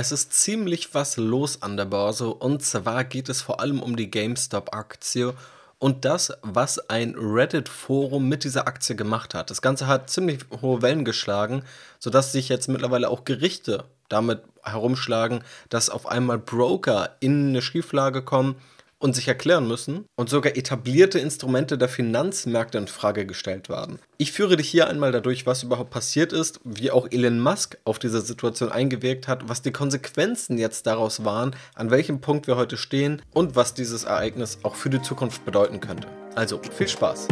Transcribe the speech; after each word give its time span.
Es 0.00 0.12
ist 0.12 0.32
ziemlich 0.32 0.94
was 0.94 1.16
los 1.16 1.60
an 1.60 1.76
der 1.76 1.84
Börse 1.84 2.32
und 2.32 2.62
zwar 2.62 3.02
geht 3.02 3.28
es 3.28 3.42
vor 3.42 3.58
allem 3.58 3.82
um 3.82 3.96
die 3.96 4.08
GameStop-Aktie 4.08 5.34
und 5.80 6.04
das, 6.04 6.32
was 6.42 6.78
ein 6.88 7.16
Reddit-Forum 7.18 8.28
mit 8.28 8.44
dieser 8.44 8.68
Aktie 8.68 8.94
gemacht 8.94 9.34
hat. 9.34 9.50
Das 9.50 9.60
Ganze 9.60 9.88
hat 9.88 10.08
ziemlich 10.08 10.38
hohe 10.62 10.82
Wellen 10.82 11.04
geschlagen, 11.04 11.64
sodass 11.98 12.30
sich 12.30 12.48
jetzt 12.48 12.68
mittlerweile 12.68 13.10
auch 13.10 13.24
Gerichte 13.24 13.86
damit 14.08 14.42
herumschlagen, 14.62 15.42
dass 15.68 15.90
auf 15.90 16.06
einmal 16.06 16.38
Broker 16.38 17.16
in 17.18 17.48
eine 17.48 17.60
Schieflage 17.60 18.22
kommen 18.22 18.54
und 18.98 19.14
sich 19.14 19.28
erklären 19.28 19.66
müssen 19.66 20.06
und 20.16 20.28
sogar 20.28 20.56
etablierte 20.56 21.18
Instrumente 21.18 21.78
der 21.78 21.88
Finanzmärkte 21.88 22.78
in 22.78 22.88
Frage 22.88 23.26
gestellt 23.26 23.68
werden. 23.68 23.98
Ich 24.16 24.32
führe 24.32 24.56
dich 24.56 24.68
hier 24.68 24.88
einmal 24.88 25.12
dadurch, 25.12 25.46
was 25.46 25.62
überhaupt 25.62 25.90
passiert 25.90 26.32
ist, 26.32 26.60
wie 26.64 26.90
auch 26.90 27.08
Elon 27.10 27.40
Musk 27.40 27.78
auf 27.84 27.98
diese 27.98 28.20
Situation 28.20 28.70
eingewirkt 28.70 29.28
hat, 29.28 29.48
was 29.48 29.62
die 29.62 29.72
Konsequenzen 29.72 30.58
jetzt 30.58 30.86
daraus 30.86 31.24
waren, 31.24 31.54
an 31.74 31.90
welchem 31.90 32.20
Punkt 32.20 32.46
wir 32.46 32.56
heute 32.56 32.76
stehen 32.76 33.22
und 33.32 33.56
was 33.56 33.74
dieses 33.74 34.04
Ereignis 34.04 34.58
auch 34.62 34.74
für 34.74 34.90
die 34.90 35.02
Zukunft 35.02 35.44
bedeuten 35.44 35.80
könnte. 35.80 36.08
Also 36.34 36.60
viel 36.76 36.88
Spaß! 36.88 37.28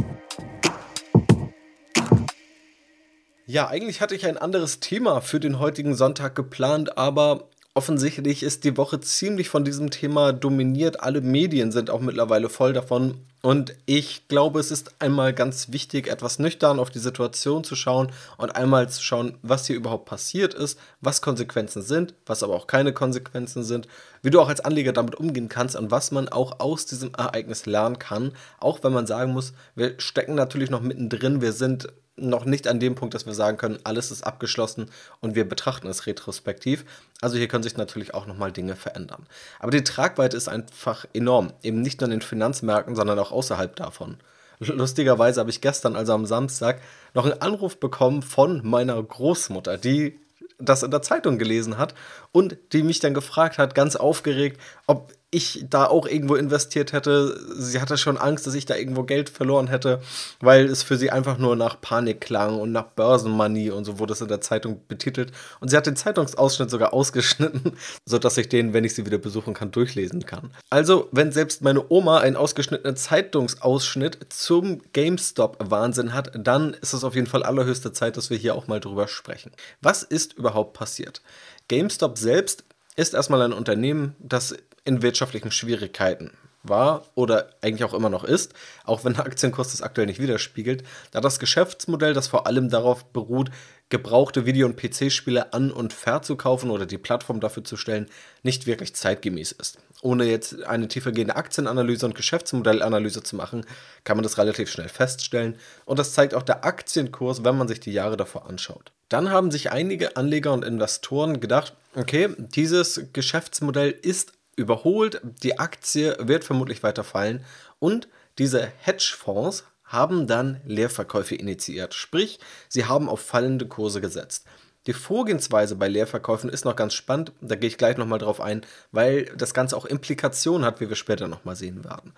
Ja, 3.48 3.68
eigentlich 3.68 4.00
hatte 4.00 4.16
ich 4.16 4.26
ein 4.26 4.38
anderes 4.38 4.80
Thema 4.80 5.20
für 5.20 5.38
den 5.38 5.60
heutigen 5.60 5.94
Sonntag 5.94 6.34
geplant, 6.34 6.98
aber 6.98 7.48
offensichtlich 7.76 8.42
ist 8.42 8.64
die 8.64 8.76
Woche 8.78 9.00
ziemlich 9.00 9.50
von 9.50 9.62
diesem 9.62 9.90
Thema 9.90 10.32
dominiert. 10.32 11.00
Alle 11.02 11.20
Medien 11.20 11.72
sind 11.72 11.90
auch 11.90 12.00
mittlerweile 12.00 12.48
voll 12.48 12.72
davon. 12.72 13.18
Und 13.42 13.74
ich 13.84 14.26
glaube, 14.28 14.58
es 14.60 14.70
ist 14.70 14.94
einmal 14.98 15.34
ganz 15.34 15.70
wichtig, 15.70 16.08
etwas 16.08 16.38
nüchtern 16.38 16.80
auf 16.80 16.88
die 16.88 16.98
Situation 16.98 17.64
zu 17.64 17.76
schauen 17.76 18.10
und 18.38 18.56
einmal 18.56 18.88
zu 18.88 19.02
schauen, 19.02 19.36
was 19.42 19.66
hier 19.66 19.76
überhaupt 19.76 20.06
passiert 20.06 20.54
ist, 20.54 20.78
was 21.00 21.20
Konsequenzen 21.20 21.82
sind, 21.82 22.14
was 22.24 22.42
aber 22.42 22.54
auch 22.54 22.66
keine 22.66 22.94
Konsequenzen 22.94 23.62
sind, 23.62 23.86
wie 24.22 24.30
du 24.30 24.40
auch 24.40 24.48
als 24.48 24.60
Anleger 24.60 24.92
damit 24.92 25.14
umgehen 25.14 25.50
kannst 25.50 25.76
und 25.76 25.90
was 25.90 26.10
man 26.10 26.28
auch 26.28 26.58
aus 26.58 26.86
diesem 26.86 27.12
Ereignis 27.14 27.66
lernen 27.66 27.98
kann. 27.98 28.32
Auch 28.58 28.82
wenn 28.82 28.94
man 28.94 29.06
sagen 29.06 29.32
muss, 29.32 29.52
wir 29.74 29.94
stecken 29.98 30.34
natürlich 30.34 30.70
noch 30.70 30.80
mittendrin, 30.80 31.42
wir 31.42 31.52
sind 31.52 31.88
noch 32.16 32.44
nicht 32.44 32.66
an 32.66 32.80
dem 32.80 32.94
Punkt, 32.94 33.14
dass 33.14 33.26
wir 33.26 33.34
sagen 33.34 33.56
können, 33.56 33.78
alles 33.84 34.10
ist 34.10 34.22
abgeschlossen 34.22 34.90
und 35.20 35.34
wir 35.34 35.46
betrachten 35.48 35.86
es 35.86 36.06
retrospektiv. 36.06 36.84
Also 37.20 37.36
hier 37.36 37.48
können 37.48 37.62
sich 37.62 37.76
natürlich 37.76 38.14
auch 38.14 38.26
nochmal 38.26 38.52
Dinge 38.52 38.76
verändern. 38.76 39.26
Aber 39.58 39.70
die 39.70 39.84
Tragweite 39.84 40.36
ist 40.36 40.48
einfach 40.48 41.04
enorm. 41.12 41.52
Eben 41.62 41.82
nicht 41.82 42.00
nur 42.00 42.06
in 42.06 42.12
den 42.12 42.22
Finanzmärkten, 42.22 42.96
sondern 42.96 43.18
auch 43.18 43.32
außerhalb 43.32 43.76
davon. 43.76 44.16
Lustigerweise 44.58 45.40
habe 45.40 45.50
ich 45.50 45.60
gestern, 45.60 45.96
also 45.96 46.14
am 46.14 46.24
Samstag, 46.24 46.80
noch 47.12 47.26
einen 47.26 47.42
Anruf 47.42 47.78
bekommen 47.78 48.22
von 48.22 48.66
meiner 48.66 49.02
Großmutter, 49.02 49.76
die 49.76 50.18
das 50.58 50.82
in 50.82 50.90
der 50.90 51.02
Zeitung 51.02 51.36
gelesen 51.36 51.76
hat 51.76 51.94
und 52.36 52.58
die 52.74 52.82
mich 52.82 53.00
dann 53.00 53.14
gefragt 53.14 53.56
hat, 53.56 53.74
ganz 53.74 53.96
aufgeregt, 53.96 54.60
ob 54.86 55.14
ich 55.30 55.64
da 55.68 55.86
auch 55.86 56.06
irgendwo 56.06 56.34
investiert 56.34 56.92
hätte. 56.92 57.38
Sie 57.56 57.80
hatte 57.80 57.96
schon 57.96 58.18
Angst, 58.18 58.46
dass 58.46 58.54
ich 58.54 58.66
da 58.66 58.76
irgendwo 58.76 59.04
Geld 59.04 59.30
verloren 59.30 59.68
hätte, 59.68 60.02
weil 60.40 60.66
es 60.66 60.82
für 60.82 60.98
sie 60.98 61.10
einfach 61.10 61.38
nur 61.38 61.56
nach 61.56 61.80
Panik 61.80 62.20
klang 62.20 62.60
und 62.60 62.72
nach 62.72 62.84
Börsenmoney 62.84 63.70
und 63.70 63.86
so 63.86 63.98
wurde 63.98 64.12
es 64.12 64.20
in 64.20 64.28
der 64.28 64.42
Zeitung 64.42 64.82
betitelt. 64.86 65.32
Und 65.60 65.70
sie 65.70 65.78
hat 65.78 65.86
den 65.86 65.96
Zeitungsausschnitt 65.96 66.70
sogar 66.70 66.92
ausgeschnitten, 66.92 67.72
sodass 68.04 68.36
ich 68.36 68.50
den, 68.50 68.74
wenn 68.74 68.84
ich 68.84 68.94
sie 68.94 69.06
wieder 69.06 69.18
besuchen 69.18 69.54
kann, 69.54 69.70
durchlesen 69.70 70.26
kann. 70.26 70.50
Also, 70.68 71.08
wenn 71.12 71.32
selbst 71.32 71.62
meine 71.62 71.90
Oma 71.90 72.18
einen 72.18 72.36
ausgeschnittenen 72.36 72.96
Zeitungsausschnitt 72.96 74.26
zum 74.28 74.82
GameStop-Wahnsinn 74.92 76.12
hat, 76.12 76.32
dann 76.34 76.74
ist 76.74 76.92
es 76.92 77.02
auf 77.02 77.14
jeden 77.14 77.28
Fall 77.28 77.42
allerhöchste 77.42 77.92
Zeit, 77.92 78.18
dass 78.18 78.28
wir 78.28 78.36
hier 78.36 78.54
auch 78.54 78.68
mal 78.68 78.80
drüber 78.80 79.08
sprechen. 79.08 79.52
Was 79.80 80.02
ist 80.02 80.34
überhaupt 80.34 80.74
passiert? 80.74 81.22
GameStop 81.68 82.18
selbst 82.18 82.64
ist 82.96 83.14
erstmal 83.14 83.42
ein 83.42 83.52
Unternehmen, 83.52 84.14
das 84.18 84.54
in 84.84 85.02
wirtschaftlichen 85.02 85.50
Schwierigkeiten 85.50 86.32
war 86.62 87.06
oder 87.14 87.50
eigentlich 87.60 87.84
auch 87.84 87.94
immer 87.94 88.10
noch 88.10 88.24
ist, 88.24 88.54
auch 88.84 89.04
wenn 89.04 89.14
der 89.14 89.26
Aktienkurs 89.26 89.72
das 89.72 89.82
aktuell 89.82 90.06
nicht 90.06 90.20
widerspiegelt, 90.20 90.84
da 91.10 91.20
das 91.20 91.38
Geschäftsmodell, 91.38 92.14
das 92.14 92.28
vor 92.28 92.46
allem 92.46 92.70
darauf 92.70 93.04
beruht, 93.12 93.50
gebrauchte 93.88 94.46
Video- 94.46 94.66
und 94.66 94.76
PC-Spiele 94.76 95.52
an 95.52 95.70
und 95.70 95.92
verzukaufen 95.92 96.70
oder 96.70 96.86
die 96.86 96.98
Plattform 96.98 97.40
dafür 97.40 97.64
zu 97.64 97.76
stellen, 97.76 98.08
nicht 98.42 98.66
wirklich 98.66 98.94
zeitgemäß 98.94 99.52
ist. 99.52 99.78
Ohne 100.02 100.24
jetzt 100.24 100.62
eine 100.64 100.88
tiefergehende 100.88 101.36
Aktienanalyse 101.36 102.04
und 102.06 102.14
Geschäftsmodellanalyse 102.14 103.22
zu 103.22 103.34
machen, 103.34 103.64
kann 104.04 104.16
man 104.16 104.24
das 104.24 104.36
relativ 104.38 104.70
schnell 104.70 104.88
feststellen 104.88 105.56
und 105.84 105.98
das 105.98 106.12
zeigt 106.12 106.34
auch 106.34 106.42
der 106.42 106.64
Aktienkurs, 106.64 107.44
wenn 107.44 107.56
man 107.56 107.66
sich 107.66 107.80
die 107.80 107.92
Jahre 107.92 108.16
davor 108.16 108.46
anschaut. 108.46 108.92
Dann 109.08 109.30
haben 109.30 109.50
sich 109.50 109.72
einige 109.72 110.16
Anleger 110.16 110.52
und 110.52 110.64
Investoren 110.64 111.40
gedacht, 111.40 111.74
okay, 111.94 112.28
dieses 112.38 113.00
Geschäftsmodell 113.12 113.90
ist 113.90 114.32
überholt, 114.56 115.20
die 115.42 115.58
Aktie 115.58 116.16
wird 116.20 116.44
vermutlich 116.44 116.82
weiter 116.82 117.04
fallen 117.04 117.44
und 117.78 118.08
diese 118.38 118.66
Hedgefonds 118.80 119.64
haben 119.84 120.26
dann 120.26 120.60
Leerverkäufe 120.66 121.36
initiiert. 121.36 121.94
Sprich, 121.94 122.40
sie 122.68 122.84
haben 122.84 123.08
auf 123.08 123.20
fallende 123.20 123.66
Kurse 123.66 124.00
gesetzt. 124.00 124.44
Die 124.86 124.92
Vorgehensweise 124.92 125.74
bei 125.76 125.88
Leerverkäufen 125.88 126.48
ist 126.48 126.64
noch 126.64 126.76
ganz 126.76 126.94
spannend, 126.94 127.32
da 127.40 127.56
gehe 127.56 127.68
ich 127.68 127.78
gleich 127.78 127.96
nochmal 127.96 128.18
drauf 128.18 128.40
ein, 128.40 128.62
weil 128.92 129.24
das 129.36 129.52
Ganze 129.52 129.76
auch 129.76 129.84
Implikationen 129.84 130.64
hat, 130.64 130.80
wie 130.80 130.88
wir 130.88 130.96
später 130.96 131.28
nochmal 131.28 131.56
sehen 131.56 131.84
werden. 131.84 132.12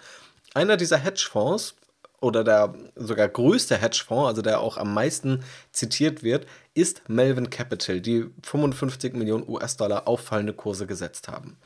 Einer 0.54 0.76
dieser 0.76 0.98
Hedgefonds 0.98 1.74
oder 2.20 2.44
der 2.44 2.74
sogar 2.96 3.28
größte 3.28 3.76
Hedgefonds, 3.76 4.28
also 4.28 4.42
der 4.42 4.60
auch 4.60 4.76
am 4.76 4.92
meisten 4.92 5.44
zitiert 5.72 6.22
wird, 6.22 6.46
ist 6.74 7.08
Melvin 7.08 7.48
Capital, 7.48 8.00
die 8.00 8.26
55 8.42 9.14
Millionen 9.14 9.48
US-Dollar 9.48 10.06
auffallende 10.06 10.52
Kurse 10.52 10.86
gesetzt 10.86 11.28
haben. 11.28 11.56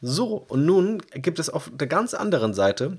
So, 0.00 0.36
und 0.48 0.64
nun 0.64 1.02
gibt 1.12 1.38
es 1.38 1.50
auf 1.50 1.70
der 1.74 1.88
ganz 1.88 2.14
anderen 2.14 2.54
Seite, 2.54 2.98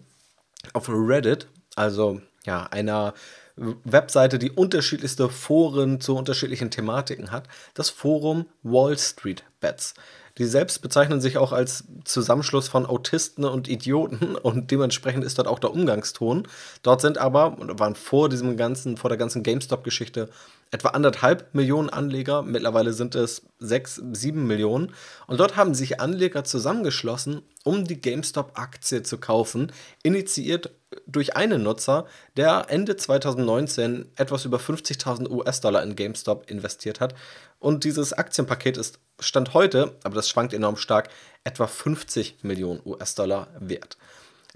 auf 0.74 0.88
Reddit, 0.90 1.47
also 1.75 2.22
ja, 2.46 2.68
einer 2.68 3.13
Webseite, 3.56 4.39
die 4.39 4.51
unterschiedlichste 4.51 5.29
Foren 5.29 6.00
zu 6.01 6.16
unterschiedlichen 6.16 6.72
Thematiken 6.72 7.31
hat, 7.31 7.47
das 7.73 7.89
Forum 7.89 8.45
Wall 8.63 8.97
Street 8.97 9.44
Bets. 9.59 9.94
Die 10.38 10.45
selbst 10.45 10.81
bezeichnen 10.81 11.19
sich 11.19 11.38
auch 11.38 11.51
als 11.51 11.84
Zusammenschluss 12.06 12.67
von 12.67 12.85
Autisten 12.85 13.44
und 13.44 13.67
Idioten 13.67 14.35
und 14.41 14.72
dementsprechend 14.72 15.23
ist 15.23 15.38
dort 15.38 15.47
auch 15.47 15.59
der 15.59 15.72
Umgangston. 15.72 16.47
Dort 16.84 17.01
sind 17.01 17.17
aber, 17.17 17.57
und 17.59 17.79
waren 17.79 17.95
vor 17.95 18.29
diesem 18.29 18.57
ganzen, 18.57 18.97
vor 18.97 19.09
der 19.09 19.17
ganzen 19.17 19.44
GameStop-Geschichte 19.44 20.29
etwa 20.71 20.89
anderthalb 20.89 21.53
Millionen 21.53 21.89
Anleger. 21.89 22.41
Mittlerweile 22.41 22.93
sind 22.93 23.13
es 23.15 23.43
sechs, 23.59 24.01
sieben 24.13 24.47
Millionen. 24.47 24.93
Und 25.27 25.39
dort 25.39 25.57
haben 25.57 25.73
sich 25.73 25.99
Anleger 25.99 26.43
zusammengeschlossen, 26.43 27.41
um 27.63 27.85
die 27.85 27.99
GameStop-Aktie 27.99 29.03
zu 29.03 29.17
kaufen, 29.17 29.71
initiiert 30.01 30.71
durch 31.05 31.35
einen 31.35 31.63
Nutzer, 31.63 32.05
der 32.37 32.65
Ende 32.69 32.95
2019 32.95 34.09
etwas 34.15 34.45
über 34.45 34.57
50.000 34.57 35.29
US-Dollar 35.29 35.83
in 35.83 35.95
GameStop 35.95 36.49
investiert 36.49 36.99
hat. 36.99 37.15
Und 37.59 37.83
dieses 37.83 38.13
Aktienpaket 38.13 38.77
ist 38.77 38.99
Stand 39.19 39.53
heute, 39.53 39.95
aber 40.03 40.15
das 40.15 40.29
schwankt 40.29 40.53
enorm 40.53 40.77
stark, 40.77 41.09
etwa 41.43 41.67
50 41.67 42.43
Millionen 42.43 42.81
US-Dollar 42.85 43.47
wert. 43.59 43.97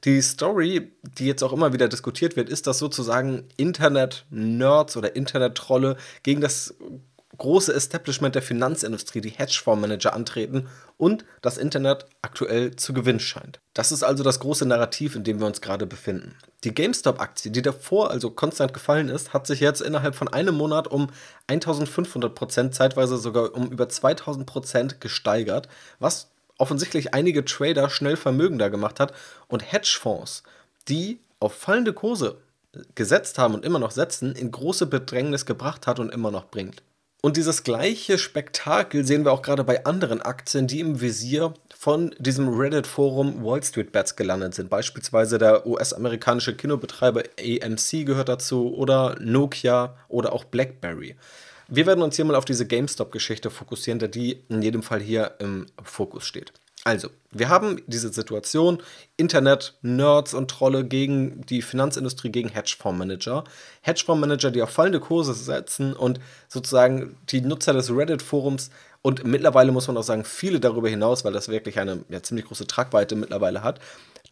Die 0.03 0.21
Story, 0.21 0.91
die 1.03 1.25
jetzt 1.25 1.43
auch 1.43 1.53
immer 1.53 1.73
wieder 1.73 1.87
diskutiert 1.87 2.35
wird, 2.35 2.49
ist, 2.49 2.67
dass 2.67 2.79
sozusagen 2.79 3.47
Internet-Nerds 3.57 4.97
oder 4.97 5.15
Internet-Trolle 5.15 5.97
gegen 6.23 6.41
das 6.41 6.75
große 7.37 7.73
Establishment 7.73 8.35
der 8.35 8.41
Finanzindustrie, 8.41 9.21
die 9.21 9.29
Hedgefondsmanager, 9.29 10.13
antreten 10.13 10.67
und 10.97 11.25
das 11.41 11.57
Internet 11.57 12.05
aktuell 12.21 12.75
zu 12.75 12.93
gewinnen 12.93 13.19
scheint. 13.19 13.59
Das 13.73 13.91
ist 13.91 14.03
also 14.03 14.23
das 14.23 14.39
große 14.39 14.65
Narrativ, 14.65 15.15
in 15.15 15.23
dem 15.23 15.39
wir 15.39 15.47
uns 15.47 15.61
gerade 15.61 15.85
befinden. 15.85 16.35
Die 16.63 16.73
GameStop-Aktie, 16.73 17.51
die 17.51 17.61
davor 17.61 18.11
also 18.11 18.29
konstant 18.29 18.73
gefallen 18.73 19.09
ist, 19.09 19.33
hat 19.33 19.47
sich 19.47 19.59
jetzt 19.59 19.81
innerhalb 19.81 20.15
von 20.15 20.27
einem 20.27 20.55
Monat 20.55 20.87
um 20.87 21.09
1500 21.47 22.33
Prozent, 22.33 22.73
zeitweise 22.73 23.17
sogar 23.17 23.53
um 23.53 23.69
über 23.69 23.89
2000 23.89 24.45
Prozent 24.45 25.01
gesteigert, 25.01 25.67
was 25.99 26.29
offensichtlich 26.57 27.13
einige 27.13 27.45
Trader 27.45 27.89
schnell 27.89 28.17
vermögender 28.17 28.69
gemacht 28.69 28.99
hat 28.99 29.13
und 29.47 29.71
Hedgefonds, 29.71 30.43
die 30.87 31.19
auf 31.39 31.53
fallende 31.53 31.93
Kurse 31.93 32.37
gesetzt 32.95 33.37
haben 33.37 33.53
und 33.53 33.65
immer 33.65 33.79
noch 33.79 33.91
setzen, 33.91 34.35
in 34.35 34.51
große 34.51 34.85
Bedrängnis 34.85 35.45
gebracht 35.45 35.87
hat 35.87 35.99
und 35.99 36.11
immer 36.11 36.31
noch 36.31 36.45
bringt. 36.45 36.81
Und 37.21 37.37
dieses 37.37 37.63
gleiche 37.63 38.19
Spektakel 38.19 39.03
sehen 39.03 39.25
wir 39.25 39.31
auch 39.31 39.41
gerade 39.41 39.63
bei 39.63 39.83
anderen 39.83 40.21
Aktien, 40.21 40.67
die 40.67 40.79
im 40.79 41.01
Visier 41.01 41.55
von 41.75 42.13
diesem 42.19 42.49
Reddit-Forum 42.49 43.43
Wall 43.43 43.63
Street 43.63 43.91
Bets 43.91 44.15
gelandet 44.15 44.53
sind. 44.53 44.69
Beispielsweise 44.69 45.39
der 45.39 45.65
US-amerikanische 45.65 46.55
Kinobetreiber 46.55 47.23
AMC 47.39 48.05
gehört 48.05 48.29
dazu 48.29 48.75
oder 48.75 49.15
Nokia 49.19 49.95
oder 50.07 50.33
auch 50.33 50.43
BlackBerry. 50.43 51.15
Wir 51.67 51.85
werden 51.85 52.03
uns 52.03 52.15
hier 52.15 52.25
mal 52.25 52.35
auf 52.35 52.45
diese 52.45 52.67
GameStop-Geschichte 52.67 53.49
fokussieren, 53.49 53.99
da 53.99 54.07
die 54.07 54.43
in 54.49 54.61
jedem 54.61 54.83
Fall 54.83 55.01
hier 55.01 55.35
im 55.39 55.65
Fokus 55.83 56.25
steht. 56.25 56.53
Also, 56.83 57.09
wir 57.31 57.49
haben 57.49 57.81
diese 57.87 58.09
Situation, 58.09 58.77
Internet-Nerds 59.17 60.35
und 60.35 60.51
Trolle 60.51 60.85
gegen 60.85 61.41
die 61.47 61.63
Finanzindustrie, 61.63 62.29
gegen 62.29 62.49
Hedgefondsmanager. 62.49 63.43
Hedgefondsmanager, 63.81 64.51
die 64.51 64.61
auf 64.61 64.69
fallende 64.69 64.99
Kurse 64.99 65.33
setzen 65.33 65.93
und 65.93 66.19
sozusagen 66.47 67.17
die 67.29 67.41
Nutzer 67.41 67.73
des 67.73 67.89
Reddit-Forums 67.89 68.69
und 69.05 69.23
mittlerweile 69.23 69.71
muss 69.71 69.85
man 69.85 69.97
auch 69.97 70.03
sagen, 70.03 70.25
viele 70.25 70.59
darüber 70.59 70.89
hinaus, 70.89 71.23
weil 71.23 71.31
das 71.31 71.47
wirklich 71.47 71.77
eine 71.77 72.03
ja, 72.09 72.23
ziemlich 72.23 72.47
große 72.47 72.65
Tragweite 72.65 73.15
mittlerweile 73.15 73.61
hat, 73.61 73.79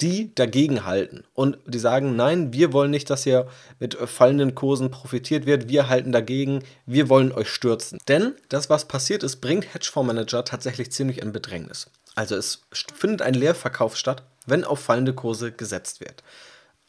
die 0.02 0.34
dagegen 0.34 0.84
halten 0.84 1.26
und 1.36 1.60
die 1.68 1.78
sagen, 1.78 2.16
nein, 2.16 2.54
wir 2.54 2.74
wollen 2.74 2.90
nicht, 2.90 3.12
dass 3.12 3.24
hier 3.24 3.46
mit 3.80 3.94
fallenden 3.94 4.56
Kursen 4.56 4.90
profitiert 4.90 5.46
wird, 5.46 5.70
wir 5.70 5.90
halten 5.90 6.12
dagegen, 6.12 6.64
wir 6.88 7.08
wollen 7.08 7.32
euch 7.32 7.50
stürzen. 7.50 8.00
Denn 8.08 8.34
das, 8.50 8.68
was 8.72 8.86
passiert 8.86 9.22
ist, 9.22 9.42
bringt 9.42 9.72
Hedgefondsmanager 9.76 10.44
tatsächlich 10.44 10.92
ziemlich 10.92 11.22
in 11.22 11.34
Bedrängnis. 11.34 11.92
Also 12.16 12.36
es 12.36 12.64
findet 12.96 13.22
ein 13.22 13.36
Leerverkauf 13.36 13.96
statt, 13.96 14.24
wenn 14.48 14.64
auf 14.64 14.80
fallende 14.80 15.14
Kurse 15.14 15.52
gesetzt 15.52 16.00
wird. 16.00 16.24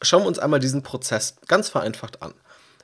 Schauen 0.01 0.23
wir 0.23 0.27
uns 0.27 0.39
einmal 0.39 0.59
diesen 0.59 0.81
Prozess 0.81 1.35
ganz 1.47 1.69
vereinfacht 1.69 2.23
an. 2.23 2.33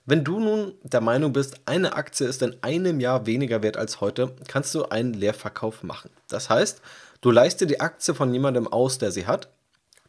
Wenn 0.05 0.23
du 0.23 0.39
nun 0.39 0.73
der 0.81 0.99
Meinung 0.99 1.31
bist, 1.31 1.61
eine 1.65 1.93
Aktie 1.93 2.25
ist 2.25 2.41
in 2.41 2.55
einem 2.63 2.99
Jahr 2.99 3.27
weniger 3.27 3.61
wert 3.61 3.77
als 3.77 4.01
heute, 4.01 4.35
kannst 4.47 4.73
du 4.73 4.85
einen 4.85 5.13
Leerverkauf 5.13 5.83
machen. 5.83 6.09
Das 6.27 6.49
heißt, 6.49 6.81
du 7.21 7.29
leistest 7.29 7.61
dir 7.61 7.67
die 7.67 7.81
Aktie 7.81 8.15
von 8.15 8.33
jemandem 8.33 8.67
aus, 8.67 8.97
der 8.97 9.11
sie 9.11 9.27
hat, 9.27 9.49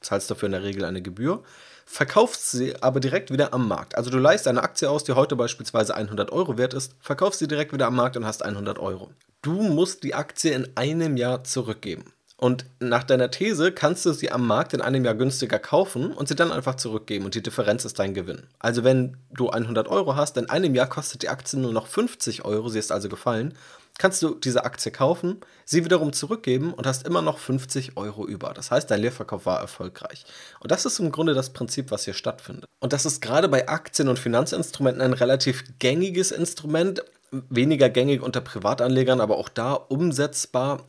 zahlst 0.01 0.31
dafür 0.31 0.47
in 0.47 0.53
der 0.53 0.63
Regel 0.63 0.87
eine 0.87 1.03
Gebühr, 1.03 1.43
verkaufst 1.85 2.53
sie 2.53 2.75
aber 2.83 3.01
direkt 3.01 3.31
wieder 3.31 3.53
am 3.53 3.69
Markt. 3.69 3.95
Also 3.95 4.11
du 4.11 4.17
leistest 4.17 4.49
eine 4.49 4.63
Aktie 4.63 4.89
aus, 4.89 5.05
die 5.05 5.13
heute 5.13 5.37
beispielsweise 5.37 5.95
100 5.95 6.33
Euro 6.33 6.57
wert 6.57 6.73
ist, 6.73 6.95
verkaufst 6.99 7.41
sie 7.41 7.49
direkt 7.49 7.75
wieder 7.75 7.87
am 7.87 7.97
Markt 7.97 8.17
und 8.17 8.25
hast 8.25 8.43
100 8.43 8.79
Euro. 8.79 9.11
Du 9.43 9.61
musst 9.61 10.05
die 10.05 10.15
Aktie 10.15 10.53
in 10.53 10.69
einem 10.75 11.19
Jahr 11.19 11.45
zurückgeben. 11.45 12.15
Und 12.43 12.65
nach 12.81 13.05
deiner 13.05 13.31
These 13.31 13.71
kannst 13.71 14.05
du 14.05 14.13
sie 14.13 14.33
am 14.33 14.45
Markt 14.45 14.75
in 14.75 14.81
einem 14.81 15.05
Jahr 15.05 15.15
günstiger 15.15 15.61
kaufen 15.61 16.13
und 16.13 16.27
sie 16.27 16.35
dann 16.35 16.51
einfach 16.51 16.75
zurückgeben 16.75 17.25
und 17.25 17.37
die 17.37 17.43
Differenz 17.43 17.85
ist 17.85 18.01
dein 18.01 18.15
Gewinn. 18.15 18.49
Also 18.59 18.83
wenn 18.83 19.17
du 19.31 19.51
100 19.51 19.87
Euro 19.87 20.17
hast, 20.17 20.37
in 20.37 20.51
einem 20.51 20.75
Jahr 20.75 20.89
kostet 20.89 21.23
die 21.23 21.29
Aktie 21.29 21.57
nur 21.61 21.73
noch 21.73 21.87
50 21.87 22.45
Euro, 22.45 22.69
sie 22.69 22.81
ist 22.81 22.91
also 22.91 23.09
gefallen, 23.09 23.55
kannst 23.97 24.25
du 24.25 24.35
diese 24.35 24.65
Aktie 24.65 24.91
kaufen, 24.91 25.37
sie 25.65 25.85
wiederum 25.85 26.13
zurückgeben 26.13 26.75
und 26.75 26.85
hast 26.85 27.07
immer 27.07 27.23
noch 27.23 27.39
50 27.39 27.97
Euro 27.97 28.27
über. 28.27 28.53
Das 28.55 28.73
heißt, 28.73 28.91
dein 28.91 29.03
Leerverkauf 29.03 29.47
war 29.47 29.61
erfolgreich. 29.61 30.25
Und 30.59 30.73
das 30.73 30.85
ist 30.85 30.99
im 30.99 31.13
Grunde 31.13 31.35
das 31.35 31.51
Prinzip, 31.51 31.93
was 31.93 32.07
hier 32.07 32.15
stattfindet. 32.15 32.65
Und 32.81 32.93
das 32.93 33.07
ist 33.07 33.23
gerade 33.23 33.49
bei 33.49 33.69
Aktien 33.69 34.09
und 34.09 34.19
Finanzinstrumenten 34.19 35.01
ein 35.01 35.13
relativ 35.13 35.63
gängiges 35.79 36.33
Instrument, 36.33 37.05
weniger 37.31 37.89
gängig 37.89 38.21
unter 38.21 38.41
Privatanlegern, 38.41 39.21
aber 39.21 39.37
auch 39.39 39.49
da 39.49 39.75
umsetzbar 39.75 40.81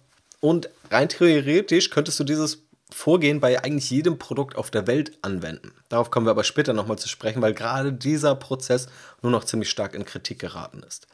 und 0.43 0.67
rein 0.91 1.07
theoretisch 1.07 1.89
könntest 1.89 2.19
du 2.19 2.25
dieses 2.25 2.63
Vorgehen 2.91 3.39
bei 3.39 3.63
eigentlich 3.63 3.89
jedem 3.89 4.19
Produkt 4.19 4.57
auf 4.57 4.71
der 4.71 4.87
Welt 4.87 5.17
anwenden. 5.21 5.71
Darauf 5.87 6.11
kommen 6.11 6.27
wir 6.27 6.31
aber 6.31 6.43
später 6.43 6.73
nochmal 6.73 6.99
zu 6.99 7.07
sprechen, 7.07 7.41
weil 7.41 7.53
gerade 7.53 7.93
dieser 7.93 8.35
Prozess 8.35 8.87
nur 9.21 9.31
noch 9.31 9.45
ziemlich 9.45 9.69
stark 9.69 9.95
in 9.95 10.03
Kritik 10.03 10.39
geraten 10.39 10.83
ist. 10.85 11.07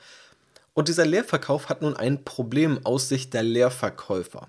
Und 0.73 0.87
dieser 0.87 1.05
Leerverkauf 1.05 1.69
hat 1.69 1.83
nun 1.83 1.95
ein 1.95 2.23
Problem 2.23 2.83
aus 2.87 3.07
Sicht 3.07 3.35
der 3.35 3.43
Leerverkäufer. 3.43 4.47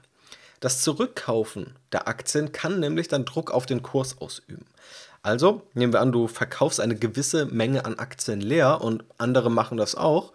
Das 0.60 0.80
Zurückkaufen 0.80 1.76
der 1.92 2.08
Aktien 2.08 2.52
kann 2.52 2.80
nämlich 2.80 3.06
dann 3.06 3.26
Druck 3.26 3.50
auf 3.50 3.66
den 3.66 3.82
Kurs 3.82 4.16
ausüben. 4.18 4.64
Also 5.22 5.60
nehmen 5.74 5.92
wir 5.92 6.00
an, 6.00 6.10
du 6.10 6.26
verkaufst 6.26 6.80
eine 6.80 6.96
gewisse 6.96 7.44
Menge 7.44 7.84
an 7.84 7.98
Aktien 7.98 8.40
leer 8.40 8.80
und 8.80 9.04
andere 9.18 9.50
machen 9.50 9.76
das 9.76 9.94
auch 9.94 10.32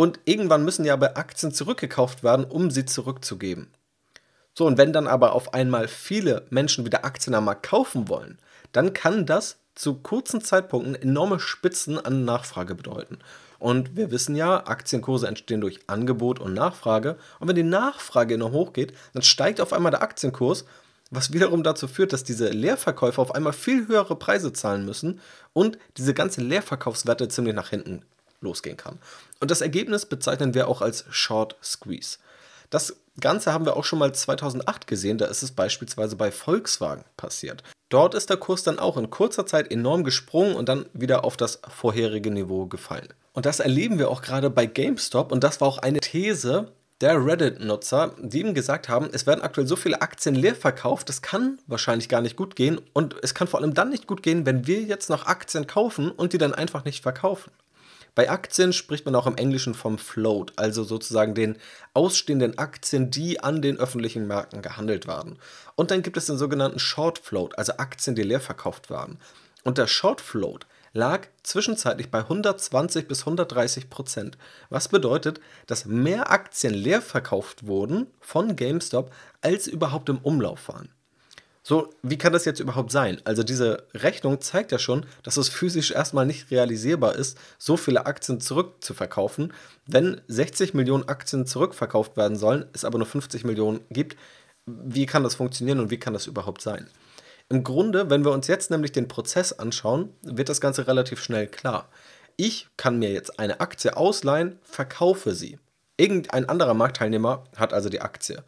und 0.00 0.18
irgendwann 0.24 0.64
müssen 0.64 0.86
ja 0.86 0.94
aber 0.94 1.18
Aktien 1.18 1.52
zurückgekauft 1.52 2.24
werden, 2.24 2.46
um 2.46 2.70
sie 2.70 2.86
zurückzugeben. 2.86 3.68
So, 4.54 4.66
und 4.66 4.78
wenn 4.78 4.94
dann 4.94 5.06
aber 5.06 5.34
auf 5.34 5.52
einmal 5.52 5.88
viele 5.88 6.46
Menschen 6.48 6.86
wieder 6.86 7.04
Aktien 7.04 7.34
am 7.34 7.44
Markt 7.44 7.64
kaufen 7.64 8.08
wollen, 8.08 8.38
dann 8.72 8.94
kann 8.94 9.26
das 9.26 9.58
zu 9.74 9.96
kurzen 9.96 10.40
Zeitpunkten 10.40 10.94
enorme 10.94 11.38
Spitzen 11.38 12.02
an 12.02 12.24
Nachfrage 12.24 12.74
bedeuten. 12.74 13.18
Und 13.58 13.94
wir 13.94 14.10
wissen 14.10 14.34
ja, 14.36 14.66
Aktienkurse 14.66 15.28
entstehen 15.28 15.60
durch 15.60 15.80
Angebot 15.86 16.38
und 16.38 16.54
Nachfrage. 16.54 17.18
Und 17.38 17.48
wenn 17.48 17.56
die 17.56 17.62
Nachfrage 17.62 18.36
enorm 18.36 18.52
hoch 18.52 18.72
geht, 18.72 18.94
dann 19.12 19.22
steigt 19.22 19.60
auf 19.60 19.74
einmal 19.74 19.90
der 19.90 20.00
Aktienkurs, 20.00 20.64
was 21.10 21.34
wiederum 21.34 21.62
dazu 21.62 21.86
führt, 21.86 22.14
dass 22.14 22.24
diese 22.24 22.48
Leerverkäufer 22.48 23.20
auf 23.20 23.34
einmal 23.34 23.52
viel 23.52 23.86
höhere 23.86 24.16
Preise 24.16 24.54
zahlen 24.54 24.86
müssen 24.86 25.20
und 25.52 25.76
diese 25.98 26.14
ganze 26.14 26.40
Leerverkaufswerte 26.40 27.28
ziemlich 27.28 27.54
nach 27.54 27.68
hinten 27.68 28.02
losgehen 28.40 28.76
kann. 28.76 28.98
Und 29.40 29.50
das 29.50 29.60
Ergebnis 29.60 30.06
bezeichnen 30.06 30.54
wir 30.54 30.68
auch 30.68 30.82
als 30.82 31.04
Short 31.10 31.56
Squeeze. 31.62 32.18
Das 32.70 32.96
Ganze 33.18 33.52
haben 33.52 33.64
wir 33.64 33.76
auch 33.76 33.84
schon 33.84 33.98
mal 33.98 34.14
2008 34.14 34.86
gesehen, 34.86 35.18
da 35.18 35.26
ist 35.26 35.42
es 35.42 35.50
beispielsweise 35.50 36.16
bei 36.16 36.30
Volkswagen 36.30 37.04
passiert. 37.16 37.62
Dort 37.88 38.14
ist 38.14 38.30
der 38.30 38.36
Kurs 38.36 38.62
dann 38.62 38.78
auch 38.78 38.96
in 38.96 39.10
kurzer 39.10 39.46
Zeit 39.46 39.70
enorm 39.70 40.04
gesprungen 40.04 40.54
und 40.54 40.68
dann 40.68 40.86
wieder 40.92 41.24
auf 41.24 41.36
das 41.36 41.60
vorherige 41.68 42.30
Niveau 42.30 42.66
gefallen. 42.66 43.08
Und 43.32 43.46
das 43.46 43.60
erleben 43.60 43.98
wir 43.98 44.10
auch 44.10 44.22
gerade 44.22 44.48
bei 44.48 44.66
GameStop 44.66 45.32
und 45.32 45.42
das 45.42 45.60
war 45.60 45.68
auch 45.68 45.78
eine 45.78 46.00
These 46.00 46.72
der 47.00 47.24
Reddit-Nutzer, 47.24 48.14
die 48.18 48.40
ihm 48.40 48.54
gesagt 48.54 48.88
haben, 48.88 49.08
es 49.12 49.26
werden 49.26 49.40
aktuell 49.40 49.66
so 49.66 49.74
viele 49.74 50.02
Aktien 50.02 50.34
leer 50.34 50.54
verkauft, 50.54 51.08
das 51.08 51.22
kann 51.22 51.58
wahrscheinlich 51.66 52.08
gar 52.08 52.20
nicht 52.20 52.36
gut 52.36 52.56
gehen 52.56 52.80
und 52.92 53.16
es 53.22 53.34
kann 53.34 53.48
vor 53.48 53.60
allem 53.60 53.74
dann 53.74 53.88
nicht 53.88 54.06
gut 54.06 54.22
gehen, 54.22 54.44
wenn 54.44 54.66
wir 54.66 54.82
jetzt 54.82 55.08
noch 55.08 55.26
Aktien 55.26 55.66
kaufen 55.66 56.10
und 56.10 56.32
die 56.34 56.38
dann 56.38 56.54
einfach 56.54 56.84
nicht 56.84 57.02
verkaufen. 57.02 57.50
Bei 58.14 58.30
Aktien 58.30 58.72
spricht 58.72 59.04
man 59.04 59.14
auch 59.14 59.26
im 59.26 59.36
Englischen 59.36 59.74
vom 59.74 59.98
Float, 59.98 60.52
also 60.56 60.84
sozusagen 60.84 61.34
den 61.34 61.56
ausstehenden 61.94 62.58
Aktien, 62.58 63.10
die 63.10 63.40
an 63.40 63.62
den 63.62 63.78
öffentlichen 63.78 64.26
Märkten 64.26 64.62
gehandelt 64.62 65.06
werden. 65.06 65.38
Und 65.76 65.90
dann 65.90 66.02
gibt 66.02 66.16
es 66.16 66.26
den 66.26 66.38
sogenannten 66.38 66.78
Short 66.78 67.18
Float, 67.18 67.56
also 67.58 67.74
Aktien, 67.78 68.16
die 68.16 68.22
leer 68.22 68.40
verkauft 68.40 68.90
werden. 68.90 69.18
Und 69.62 69.78
der 69.78 69.86
Short 69.86 70.20
Float 70.20 70.66
lag 70.92 71.28
zwischenzeitlich 71.42 72.10
bei 72.10 72.20
120 72.20 73.06
bis 73.06 73.20
130 73.20 73.90
Prozent, 73.90 74.38
was 74.70 74.88
bedeutet, 74.88 75.40
dass 75.66 75.84
mehr 75.84 76.30
Aktien 76.30 76.74
leer 76.74 77.02
verkauft 77.02 77.66
wurden 77.66 78.08
von 78.20 78.56
GameStop, 78.56 79.12
als 79.40 79.66
überhaupt 79.66 80.08
im 80.08 80.18
Umlauf 80.18 80.68
waren. 80.68 80.88
So, 81.70 81.88
wie 82.02 82.18
kann 82.18 82.32
das 82.32 82.46
jetzt 82.46 82.58
überhaupt 82.58 82.90
sein? 82.90 83.20
Also 83.22 83.44
diese 83.44 83.84
Rechnung 83.94 84.40
zeigt 84.40 84.72
ja 84.72 84.78
schon, 84.80 85.06
dass 85.22 85.36
es 85.36 85.48
physisch 85.48 85.92
erstmal 85.92 86.26
nicht 86.26 86.50
realisierbar 86.50 87.14
ist, 87.14 87.38
so 87.58 87.76
viele 87.76 88.06
Aktien 88.06 88.40
zurückzuverkaufen. 88.40 89.52
Wenn 89.86 90.20
60 90.26 90.74
Millionen 90.74 91.06
Aktien 91.08 91.46
zurückverkauft 91.46 92.16
werden 92.16 92.36
sollen, 92.36 92.64
es 92.72 92.84
aber 92.84 92.98
nur 92.98 93.06
50 93.06 93.44
Millionen 93.44 93.82
gibt, 93.88 94.16
wie 94.66 95.06
kann 95.06 95.22
das 95.22 95.36
funktionieren 95.36 95.78
und 95.78 95.92
wie 95.92 96.00
kann 96.00 96.12
das 96.12 96.26
überhaupt 96.26 96.60
sein? 96.60 96.88
Im 97.48 97.62
Grunde, 97.62 98.10
wenn 98.10 98.24
wir 98.24 98.32
uns 98.32 98.48
jetzt 98.48 98.72
nämlich 98.72 98.90
den 98.90 99.06
Prozess 99.06 99.52
anschauen, 99.52 100.12
wird 100.22 100.48
das 100.48 100.60
Ganze 100.60 100.88
relativ 100.88 101.22
schnell 101.22 101.46
klar. 101.46 101.88
Ich 102.34 102.66
kann 102.78 102.98
mir 102.98 103.12
jetzt 103.12 103.38
eine 103.38 103.60
Aktie 103.60 103.96
ausleihen, 103.96 104.58
verkaufe 104.64 105.34
sie. 105.36 105.60
Irgendein 105.96 106.48
anderer 106.48 106.74
Marktteilnehmer 106.74 107.44
hat 107.54 107.72
also 107.72 107.88
die 107.88 108.00
Aktie. 108.00 108.42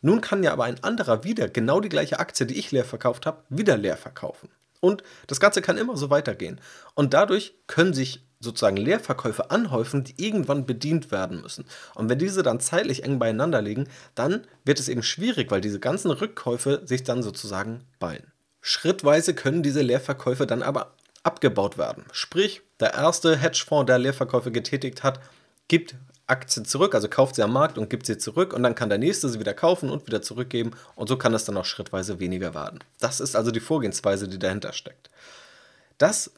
Nun 0.00 0.20
kann 0.20 0.42
ja 0.42 0.52
aber 0.52 0.64
ein 0.64 0.82
anderer 0.82 1.24
wieder 1.24 1.48
genau 1.48 1.80
die 1.80 1.88
gleiche 1.88 2.18
Aktie, 2.18 2.46
die 2.46 2.58
ich 2.58 2.72
leer 2.72 2.84
verkauft 2.84 3.26
habe, 3.26 3.42
wieder 3.48 3.76
leer 3.76 3.96
verkaufen. 3.96 4.48
Und 4.80 5.02
das 5.26 5.40
Ganze 5.40 5.62
kann 5.62 5.78
immer 5.78 5.96
so 5.96 6.10
weitergehen. 6.10 6.60
Und 6.94 7.14
dadurch 7.14 7.54
können 7.66 7.94
sich 7.94 8.22
sozusagen 8.40 8.76
Leerverkäufe 8.76 9.50
anhäufen, 9.50 10.04
die 10.04 10.14
irgendwann 10.24 10.66
bedient 10.66 11.10
werden 11.10 11.40
müssen. 11.40 11.64
Und 11.94 12.08
wenn 12.08 12.18
diese 12.18 12.42
dann 12.42 12.60
zeitlich 12.60 13.02
eng 13.02 13.18
beieinander 13.18 13.62
liegen, 13.62 13.88
dann 14.14 14.46
wird 14.64 14.78
es 14.78 14.88
eben 14.88 15.02
schwierig, 15.02 15.50
weil 15.50 15.60
diese 15.60 15.80
ganzen 15.80 16.10
Rückkäufe 16.10 16.82
sich 16.84 17.02
dann 17.02 17.22
sozusagen 17.22 17.84
ballen. 17.98 18.32
Schrittweise 18.60 19.34
können 19.34 19.62
diese 19.62 19.82
Leerverkäufe 19.82 20.46
dann 20.46 20.62
aber 20.62 20.92
abgebaut 21.22 21.78
werden. 21.78 22.04
Sprich, 22.12 22.62
der 22.78 22.94
erste 22.94 23.36
Hedgefonds, 23.36 23.86
der 23.86 23.98
Leerverkäufe 23.98 24.52
getätigt 24.52 25.02
hat, 25.02 25.20
gibt 25.68 25.94
Aktien 26.26 26.64
zurück, 26.64 26.94
also 26.94 27.08
kauft 27.08 27.36
sie 27.36 27.42
am 27.42 27.52
Markt 27.52 27.78
und 27.78 27.88
gibt 27.88 28.06
sie 28.06 28.18
zurück 28.18 28.52
und 28.52 28.62
dann 28.62 28.74
kann 28.74 28.88
der 28.88 28.98
nächste 28.98 29.28
sie 29.28 29.38
wieder 29.38 29.54
kaufen 29.54 29.90
und 29.90 30.06
wieder 30.06 30.22
zurückgeben 30.22 30.72
und 30.96 31.08
so 31.08 31.16
kann 31.16 31.34
es 31.34 31.44
dann 31.44 31.56
auch 31.56 31.64
schrittweise 31.64 32.18
weniger 32.18 32.54
werden. 32.54 32.80
Das 32.98 33.20
ist 33.20 33.36
also 33.36 33.50
die 33.50 33.60
Vorgehensweise, 33.60 34.28
die 34.28 34.38
dahinter 34.38 34.72
steckt. 34.72 35.10
Das 35.98 36.32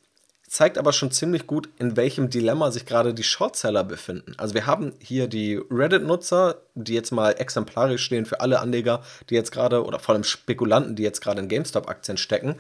zeigt 0.48 0.78
aber 0.78 0.92
schon 0.92 1.10
ziemlich 1.10 1.46
gut, 1.46 1.68
in 1.78 1.96
welchem 1.96 2.30
Dilemma 2.30 2.70
sich 2.70 2.86
gerade 2.86 3.14
die 3.14 3.22
Shortseller 3.22 3.84
befinden. 3.84 4.34
Also 4.38 4.54
wir 4.54 4.66
haben 4.66 4.94
hier 4.98 5.28
die 5.28 5.60
Reddit-Nutzer, 5.70 6.56
die 6.74 6.94
jetzt 6.94 7.10
mal 7.12 7.32
exemplarisch 7.32 8.02
stehen 8.02 8.24
für 8.26 8.40
alle 8.40 8.60
Anleger, 8.60 9.02
die 9.28 9.34
jetzt 9.34 9.52
gerade, 9.52 9.84
oder 9.84 9.98
vor 9.98 10.14
allem 10.14 10.24
Spekulanten, 10.24 10.96
die 10.96 11.02
jetzt 11.02 11.20
gerade 11.20 11.40
in 11.40 11.48
GameStop-Aktien 11.48 12.16
stecken, 12.16 12.56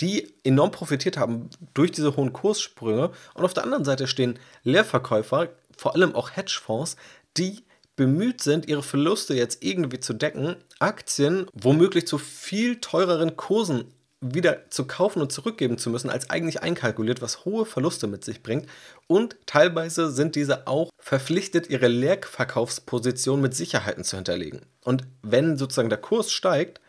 die 0.00 0.32
enorm 0.44 0.70
profitiert 0.70 1.18
haben 1.18 1.50
durch 1.74 1.90
diese 1.90 2.16
hohen 2.16 2.32
Kurssprünge. 2.32 3.10
Und 3.34 3.44
auf 3.44 3.54
der 3.54 3.64
anderen 3.64 3.84
Seite 3.84 4.06
stehen 4.06 4.38
Leerverkäufer, 4.62 5.48
vor 5.78 5.94
allem 5.94 6.14
auch 6.14 6.36
Hedgefonds, 6.36 6.96
die 7.36 7.64
bemüht 7.96 8.42
sind, 8.42 8.68
ihre 8.68 8.82
Verluste 8.82 9.34
jetzt 9.34 9.64
irgendwie 9.64 10.00
zu 10.00 10.12
decken, 10.12 10.56
Aktien 10.78 11.46
womöglich 11.52 12.06
zu 12.06 12.18
viel 12.18 12.80
teureren 12.80 13.36
Kursen 13.36 13.92
wieder 14.20 14.68
zu 14.70 14.84
kaufen 14.86 15.20
und 15.20 15.32
zurückgeben 15.32 15.78
zu 15.78 15.90
müssen, 15.90 16.10
als 16.10 16.28
eigentlich 16.30 16.62
einkalkuliert, 16.62 17.22
was 17.22 17.44
hohe 17.44 17.64
Verluste 17.64 18.08
mit 18.08 18.24
sich 18.24 18.42
bringt. 18.42 18.66
Und 19.06 19.36
teilweise 19.46 20.10
sind 20.10 20.34
diese 20.34 20.66
auch 20.66 20.90
verpflichtet, 20.98 21.70
ihre 21.70 21.88
Leerverkaufsposition 21.88 23.40
mit 23.40 23.54
Sicherheiten 23.54 24.04
zu 24.04 24.16
hinterlegen. 24.16 24.62
Und 24.84 25.04
wenn 25.22 25.56
sozusagen 25.56 25.88
der 25.88 25.98
Kurs 25.98 26.32
steigt, 26.32 26.80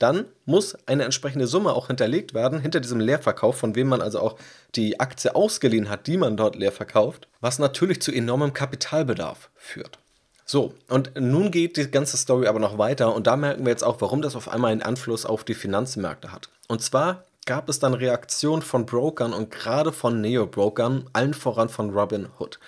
dann 0.00 0.24
muss 0.46 0.76
eine 0.86 1.04
entsprechende 1.04 1.46
Summe 1.46 1.74
auch 1.74 1.86
hinterlegt 1.86 2.34
werden 2.34 2.58
hinter 2.58 2.80
diesem 2.80 3.00
Leerverkauf, 3.00 3.56
von 3.56 3.76
wem 3.76 3.86
man 3.88 4.00
also 4.00 4.18
auch 4.18 4.36
die 4.74 4.98
Aktie 4.98 5.36
ausgeliehen 5.36 5.88
hat, 5.88 6.06
die 6.06 6.16
man 6.16 6.36
dort 6.36 6.56
leer 6.56 6.72
verkauft, 6.72 7.28
was 7.40 7.58
natürlich 7.58 8.00
zu 8.00 8.10
enormem 8.10 8.52
Kapitalbedarf 8.52 9.50
führt. 9.54 9.98
So, 10.46 10.74
und 10.88 11.12
nun 11.20 11.50
geht 11.50 11.76
die 11.76 11.90
ganze 11.90 12.16
Story 12.16 12.48
aber 12.48 12.58
noch 12.58 12.78
weiter 12.78 13.14
und 13.14 13.26
da 13.26 13.36
merken 13.36 13.64
wir 13.64 13.70
jetzt 13.70 13.84
auch, 13.84 14.00
warum 14.00 14.22
das 14.22 14.34
auf 14.34 14.48
einmal 14.48 14.72
einen 14.72 14.82
Einfluss 14.82 15.26
auf 15.26 15.44
die 15.44 15.54
Finanzmärkte 15.54 16.32
hat. 16.32 16.48
Und 16.66 16.82
zwar 16.82 17.24
gab 17.44 17.68
es 17.68 17.78
dann 17.78 17.94
Reaktionen 17.94 18.62
von 18.62 18.86
Brokern 18.86 19.34
und 19.34 19.50
gerade 19.50 19.92
von 19.92 20.20
Neo-Brokern, 20.20 21.08
allen 21.12 21.34
voran 21.34 21.68
von 21.68 21.90
Robin 21.90 22.28
Hood. 22.38 22.58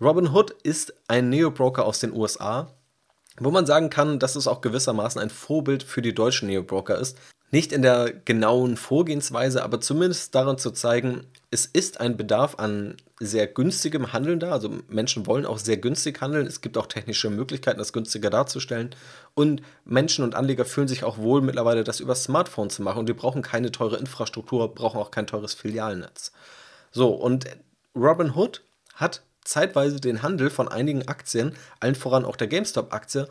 Robin 0.00 0.32
Hood 0.32 0.50
ist 0.62 0.92
ein 1.08 1.30
Neo-Broker 1.30 1.84
aus 1.86 1.98
den 2.00 2.12
USA, 2.12 2.68
wo 3.38 3.50
man 3.50 3.66
sagen 3.66 3.90
kann, 3.90 4.18
dass 4.18 4.36
es 4.36 4.46
auch 4.46 4.60
gewissermaßen 4.60 5.20
ein 5.20 5.30
Vorbild 5.30 5.82
für 5.82 6.02
die 6.02 6.14
deutschen 6.14 6.48
Neo-Broker 6.48 6.98
ist, 6.98 7.18
nicht 7.54 7.72
in 7.72 7.82
der 7.82 8.12
genauen 8.12 8.76
Vorgehensweise, 8.76 9.62
aber 9.62 9.80
zumindest 9.80 10.34
daran 10.34 10.58
zu 10.58 10.72
zeigen, 10.72 11.24
es 11.52 11.66
ist 11.66 12.00
ein 12.00 12.16
Bedarf 12.16 12.56
an 12.58 12.96
sehr 13.20 13.46
günstigem 13.46 14.12
Handeln 14.12 14.40
da. 14.40 14.50
Also 14.50 14.70
Menschen 14.88 15.26
wollen 15.26 15.46
auch 15.46 15.58
sehr 15.58 15.76
günstig 15.76 16.20
handeln. 16.20 16.48
Es 16.48 16.62
gibt 16.62 16.76
auch 16.76 16.86
technische 16.86 17.30
Möglichkeiten, 17.30 17.78
das 17.78 17.92
günstiger 17.92 18.28
darzustellen. 18.28 18.90
Und 19.34 19.62
Menschen 19.84 20.24
und 20.24 20.34
Anleger 20.34 20.64
fühlen 20.64 20.88
sich 20.88 21.04
auch 21.04 21.18
wohl 21.18 21.42
mittlerweile, 21.42 21.84
das 21.84 22.00
über 22.00 22.16
Smartphone 22.16 22.70
zu 22.70 22.82
machen. 22.82 22.98
Und 22.98 23.08
die 23.08 23.12
brauchen 23.12 23.42
keine 23.42 23.70
teure 23.70 23.98
Infrastruktur, 23.98 24.74
brauchen 24.74 24.98
auch 24.98 25.12
kein 25.12 25.28
teures 25.28 25.54
Filialnetz. 25.54 26.32
So, 26.90 27.10
und 27.10 27.44
Robinhood 27.94 28.62
hat 28.94 29.22
zeitweise 29.44 30.00
den 30.00 30.22
Handel 30.22 30.50
von 30.50 30.68
einigen 30.68 31.06
Aktien, 31.06 31.54
allen 31.80 31.94
voran 31.94 32.24
auch 32.24 32.36
der 32.36 32.48
GameStop-Aktie, 32.48 33.28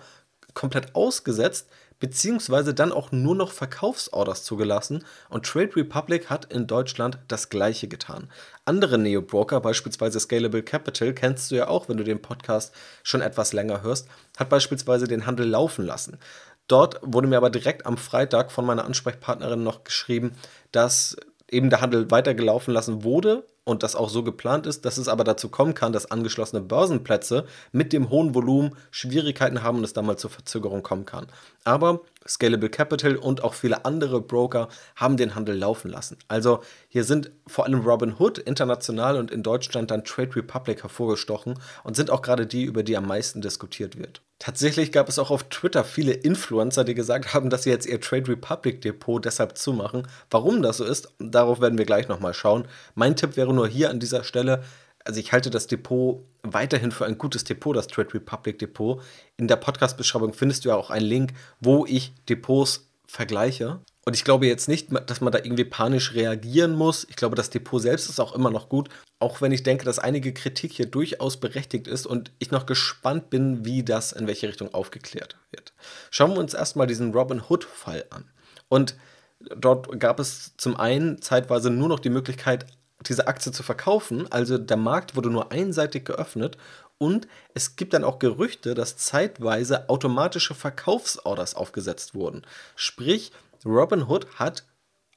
komplett 0.53 0.95
ausgesetzt, 0.95 1.67
beziehungsweise 1.99 2.73
dann 2.73 2.91
auch 2.91 3.11
nur 3.11 3.35
noch 3.35 3.51
Verkaufsorders 3.51 4.43
zugelassen 4.43 5.05
und 5.29 5.45
Trade 5.45 5.75
Republic 5.75 6.29
hat 6.29 6.51
in 6.51 6.67
Deutschland 6.67 7.17
das 7.29 7.47
gleiche 7.49 7.87
getan. 7.87 8.29
Andere 8.65 8.97
Neo-Broker, 8.97 9.61
beispielsweise 9.61 10.19
Scalable 10.19 10.63
Capital, 10.63 11.13
kennst 11.13 11.49
du 11.49 11.55
ja 11.55 11.69
auch, 11.69 11.87
wenn 11.87 11.97
du 11.97 12.03
den 12.03 12.21
Podcast 12.21 12.73
schon 13.03 13.21
etwas 13.21 13.53
länger 13.53 13.83
hörst, 13.83 14.09
hat 14.37 14.49
beispielsweise 14.49 15.07
den 15.07 15.25
Handel 15.25 15.47
laufen 15.47 15.85
lassen. 15.85 16.19
Dort 16.67 16.99
wurde 17.03 17.27
mir 17.27 17.37
aber 17.37 17.49
direkt 17.49 17.85
am 17.85 17.97
Freitag 17.97 18.51
von 18.51 18.65
meiner 18.65 18.85
Ansprechpartnerin 18.85 19.63
noch 19.63 19.83
geschrieben, 19.83 20.33
dass 20.71 21.15
eben 21.49 21.69
der 21.69 21.81
Handel 21.81 22.11
weitergelaufen 22.11 22.73
lassen 22.73 23.03
wurde 23.03 23.45
und 23.65 23.83
das 23.83 23.95
auch 23.95 24.09
so 24.09 24.23
geplant 24.23 24.65
ist, 24.65 24.85
dass 24.85 24.97
es 24.97 25.07
aber 25.07 25.23
dazu 25.23 25.49
kommen 25.49 25.73
kann, 25.73 25.93
dass 25.93 26.11
angeschlossene 26.11 26.61
Börsenplätze 26.61 27.45
mit 27.71 27.93
dem 27.93 28.09
hohen 28.09 28.35
Volumen 28.35 28.75
Schwierigkeiten 28.91 29.63
haben 29.63 29.77
und 29.77 29.83
es 29.83 29.93
dann 29.93 30.05
mal 30.05 30.17
zur 30.17 30.29
Verzögerung 30.29 30.83
kommen 30.83 31.05
kann. 31.05 31.27
Aber 31.63 32.01
Scalable 32.27 32.69
Capital 32.69 33.15
und 33.15 33.43
auch 33.43 33.53
viele 33.53 33.85
andere 33.85 34.21
Broker 34.21 34.69
haben 34.95 35.17
den 35.17 35.35
Handel 35.35 35.57
laufen 35.57 35.89
lassen. 35.89 36.17
Also 36.27 36.61
hier 36.87 37.03
sind 37.03 37.31
vor 37.47 37.65
allem 37.65 37.81
Robinhood 37.81 38.37
international 38.37 39.17
und 39.17 39.31
in 39.31 39.43
Deutschland 39.43 39.91
dann 39.91 40.03
Trade 40.03 40.35
Republic 40.35 40.83
hervorgestochen 40.83 41.59
und 41.83 41.95
sind 41.95 42.09
auch 42.09 42.21
gerade 42.21 42.45
die, 42.45 42.63
über 42.63 42.83
die 42.83 42.97
am 42.97 43.07
meisten 43.07 43.41
diskutiert 43.41 43.97
wird. 43.97 44.21
Tatsächlich 44.39 44.91
gab 44.91 45.07
es 45.07 45.19
auch 45.19 45.31
auf 45.31 45.43
Twitter 45.45 45.83
viele 45.85 46.11
Influencer, 46.11 46.83
die 46.83 46.95
gesagt 46.95 47.33
haben, 47.33 47.49
dass 47.49 47.63
sie 47.63 47.69
jetzt 47.69 47.85
ihr 47.85 48.01
Trade 48.01 48.29
Republic 48.29 48.81
Depot 48.81 49.23
deshalb 49.23 49.57
zumachen. 49.57 50.07
Warum 50.29 50.61
das 50.61 50.77
so 50.77 50.83
ist, 50.83 51.13
darauf 51.19 51.61
werden 51.61 51.77
wir 51.77 51.85
gleich 51.85 52.07
nochmal 52.09 52.33
schauen. 52.33 52.67
Mein 52.95 53.15
Tipp 53.15 53.37
wäre 53.37 53.53
nur 53.53 53.67
hier 53.67 53.89
an 53.89 53.99
dieser 53.99 54.23
Stelle, 54.23 54.63
also 55.05 55.19
ich 55.19 55.31
halte 55.31 55.49
das 55.49 55.67
Depot 55.67 56.25
weiterhin 56.43 56.91
für 56.91 57.05
ein 57.05 57.17
gutes 57.17 57.43
Depot, 57.43 57.75
das 57.75 57.87
Trade 57.87 58.13
Republic 58.13 58.59
Depot. 58.59 59.01
In 59.37 59.47
der 59.47 59.55
Podcast-Beschreibung 59.55 60.33
findest 60.33 60.65
du 60.65 60.69
ja 60.69 60.75
auch 60.75 60.89
einen 60.89 61.05
Link, 61.05 61.33
wo 61.59 61.85
ich 61.85 62.13
Depots 62.29 62.89
vergleiche. 63.07 63.79
Und 64.05 64.15
ich 64.15 64.25
glaube 64.25 64.47
jetzt 64.47 64.67
nicht, 64.67 64.89
dass 65.07 65.21
man 65.21 65.31
da 65.31 65.39
irgendwie 65.39 65.63
panisch 65.63 66.13
reagieren 66.13 66.75
muss. 66.75 67.07
Ich 67.09 67.15
glaube, 67.15 67.35
das 67.35 67.49
Depot 67.49 67.81
selbst 67.81 68.09
ist 68.09 68.19
auch 68.19 68.35
immer 68.35 68.49
noch 68.49 68.67
gut, 68.67 68.89
auch 69.19 69.39
wenn 69.39 69.53
ich 69.53 69.63
denke, 69.63 69.85
dass 69.85 69.99
einige 69.99 70.33
Kritik 70.33 70.73
hier 70.73 70.87
durchaus 70.87 71.37
berechtigt 71.37 71.87
ist 71.87 72.05
und 72.05 72.31
ich 72.39 72.51
noch 72.51 72.65
gespannt 72.65 73.29
bin, 73.29 73.63
wie 73.63 73.83
das 73.83 74.11
in 74.11 74.27
welche 74.27 74.49
Richtung 74.49 74.73
aufgeklärt 74.73 75.37
wird. 75.51 75.73
Schauen 76.11 76.31
wir 76.31 76.39
uns 76.39 76.53
erstmal 76.53 76.87
diesen 76.87 77.13
Robin 77.13 77.41
Hood-Fall 77.49 78.05
an. 78.09 78.29
Und 78.67 78.95
dort 79.39 79.99
gab 79.99 80.19
es 80.19 80.53
zum 80.57 80.75
einen 80.75 81.21
zeitweise 81.21 81.69
nur 81.69 81.87
noch 81.87 81.99
die 81.99 82.09
Möglichkeit, 82.09 82.65
diese 83.09 83.27
Aktie 83.27 83.51
zu 83.51 83.63
verkaufen. 83.63 84.31
Also 84.31 84.57
der 84.57 84.77
Markt 84.77 85.15
wurde 85.15 85.29
nur 85.29 85.51
einseitig 85.51 86.05
geöffnet 86.05 86.57
und 86.97 87.27
es 87.53 87.75
gibt 87.75 87.93
dann 87.93 88.03
auch 88.03 88.19
Gerüchte, 88.19 88.75
dass 88.75 88.97
zeitweise 88.97 89.89
automatische 89.89 90.55
Verkaufsorders 90.55 91.55
aufgesetzt 91.55 92.15
wurden. 92.15 92.43
Sprich, 92.75 93.31
Robinhood 93.65 94.27
hat 94.35 94.65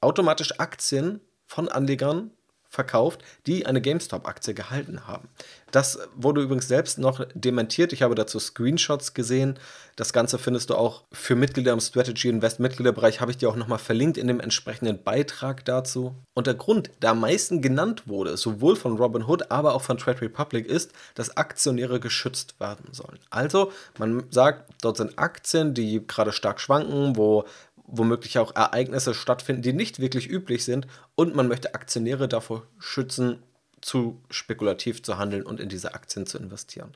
automatisch 0.00 0.58
Aktien 0.58 1.20
von 1.46 1.68
Anlegern 1.68 2.32
verkauft, 2.76 3.24
die 3.46 3.66
eine 3.66 3.80
GameStop-Aktie 3.80 4.54
gehalten 4.54 5.08
haben. 5.08 5.28
Das 5.72 5.98
wurde 6.14 6.42
übrigens 6.42 6.68
selbst 6.68 6.98
noch 6.98 7.26
dementiert. 7.34 7.92
Ich 7.92 8.02
habe 8.02 8.14
dazu 8.14 8.38
Screenshots 8.38 9.14
gesehen. 9.14 9.58
Das 9.96 10.12
Ganze 10.12 10.38
findest 10.38 10.70
du 10.70 10.76
auch 10.76 11.02
für 11.12 11.34
Mitglieder 11.34 11.72
im 11.72 11.80
Strategy 11.80 12.28
Invest 12.28 12.60
Mitgliederbereich, 12.60 13.20
habe 13.20 13.32
ich 13.32 13.38
dir 13.38 13.48
auch 13.48 13.56
nochmal 13.56 13.78
verlinkt 13.78 14.16
in 14.16 14.28
dem 14.28 14.38
entsprechenden 14.38 15.02
Beitrag 15.02 15.64
dazu. 15.64 16.14
Und 16.34 16.46
der 16.46 16.54
Grund, 16.54 16.90
der 17.02 17.10
am 17.10 17.20
meisten 17.20 17.62
genannt 17.62 18.04
wurde, 18.06 18.36
sowohl 18.36 18.76
von 18.76 18.96
Robinhood, 18.96 19.50
aber 19.50 19.74
auch 19.74 19.82
von 19.82 19.98
Trade 19.98 20.20
Republic, 20.20 20.66
ist, 20.66 20.92
dass 21.14 21.36
Aktionäre 21.36 21.98
geschützt 21.98 22.60
werden 22.60 22.92
sollen. 22.92 23.18
Also, 23.30 23.72
man 23.98 24.24
sagt, 24.30 24.70
dort 24.82 24.98
sind 24.98 25.18
Aktien, 25.18 25.74
die 25.74 26.06
gerade 26.06 26.32
stark 26.32 26.60
schwanken, 26.60 27.16
wo 27.16 27.44
womöglich 27.86 28.38
auch 28.38 28.54
Ereignisse 28.54 29.14
stattfinden, 29.14 29.62
die 29.62 29.72
nicht 29.72 30.00
wirklich 30.00 30.28
üblich 30.28 30.64
sind 30.64 30.86
und 31.14 31.34
man 31.34 31.48
möchte 31.48 31.74
Aktionäre 31.74 32.28
davor 32.28 32.64
schützen, 32.78 33.42
zu 33.80 34.20
spekulativ 34.30 35.02
zu 35.02 35.18
handeln 35.18 35.44
und 35.44 35.60
in 35.60 35.68
diese 35.68 35.94
Aktien 35.94 36.26
zu 36.26 36.38
investieren. 36.38 36.92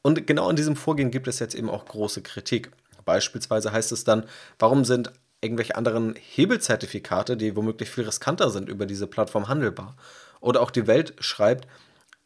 Und 0.00 0.26
genau 0.26 0.48
an 0.48 0.56
diesem 0.56 0.76
Vorgehen 0.76 1.10
gibt 1.10 1.28
es 1.28 1.38
jetzt 1.38 1.54
eben 1.54 1.70
auch 1.70 1.84
große 1.84 2.22
Kritik. 2.22 2.70
Beispielsweise 3.04 3.72
heißt 3.72 3.92
es 3.92 4.04
dann, 4.04 4.24
warum 4.58 4.84
sind 4.84 5.12
irgendwelche 5.40 5.76
anderen 5.76 6.14
Hebelzertifikate, 6.14 7.36
die 7.36 7.56
womöglich 7.56 7.90
viel 7.90 8.04
riskanter 8.04 8.50
sind, 8.50 8.68
über 8.68 8.86
diese 8.86 9.06
Plattform 9.06 9.48
handelbar? 9.48 9.96
Oder 10.40 10.60
auch 10.60 10.70
die 10.70 10.86
Welt 10.86 11.14
schreibt, 11.20 11.68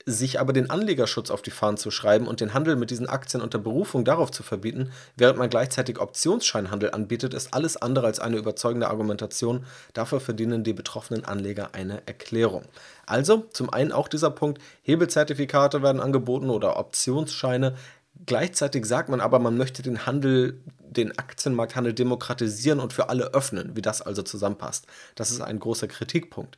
sich 0.08 0.38
aber 0.38 0.52
den 0.52 0.70
Anlegerschutz 0.70 1.30
auf 1.30 1.42
die 1.42 1.50
Fahnen 1.50 1.76
zu 1.76 1.90
schreiben 1.90 2.28
und 2.28 2.40
den 2.40 2.54
Handel 2.54 2.76
mit 2.76 2.90
diesen 2.90 3.08
Aktien 3.08 3.42
unter 3.42 3.58
Berufung 3.58 4.04
darauf 4.04 4.30
zu 4.30 4.44
verbieten, 4.44 4.92
während 5.16 5.36
man 5.36 5.50
gleichzeitig 5.50 5.98
Optionsscheinhandel 5.98 6.92
anbietet, 6.92 7.34
ist 7.34 7.52
alles 7.52 7.76
andere 7.76 8.06
als 8.06 8.20
eine 8.20 8.36
überzeugende 8.36 8.88
Argumentation. 8.88 9.66
Dafür 9.94 10.20
verdienen 10.20 10.62
die 10.62 10.74
betroffenen 10.74 11.24
Anleger 11.24 11.70
eine 11.72 12.06
Erklärung. 12.06 12.62
Also 13.04 13.46
zum 13.52 13.68
einen 13.70 13.90
auch 13.90 14.06
dieser 14.06 14.30
Punkt, 14.30 14.62
Hebelzertifikate 14.82 15.82
werden 15.82 16.00
angeboten 16.00 16.50
oder 16.50 16.78
Optionsscheine. 16.78 17.74
Gleichzeitig 18.26 18.86
sagt 18.86 19.08
man 19.08 19.20
aber, 19.20 19.40
man 19.40 19.56
möchte 19.56 19.82
den 19.82 20.06
Handel, 20.06 20.60
den 20.88 21.18
Aktienmarkthandel 21.18 21.94
demokratisieren 21.94 22.78
und 22.78 22.92
für 22.92 23.08
alle 23.08 23.34
öffnen, 23.34 23.74
wie 23.74 23.82
das 23.82 24.02
also 24.02 24.22
zusammenpasst. 24.22 24.86
Das 25.16 25.32
ist 25.32 25.40
ein 25.40 25.58
großer 25.58 25.88
Kritikpunkt. 25.88 26.56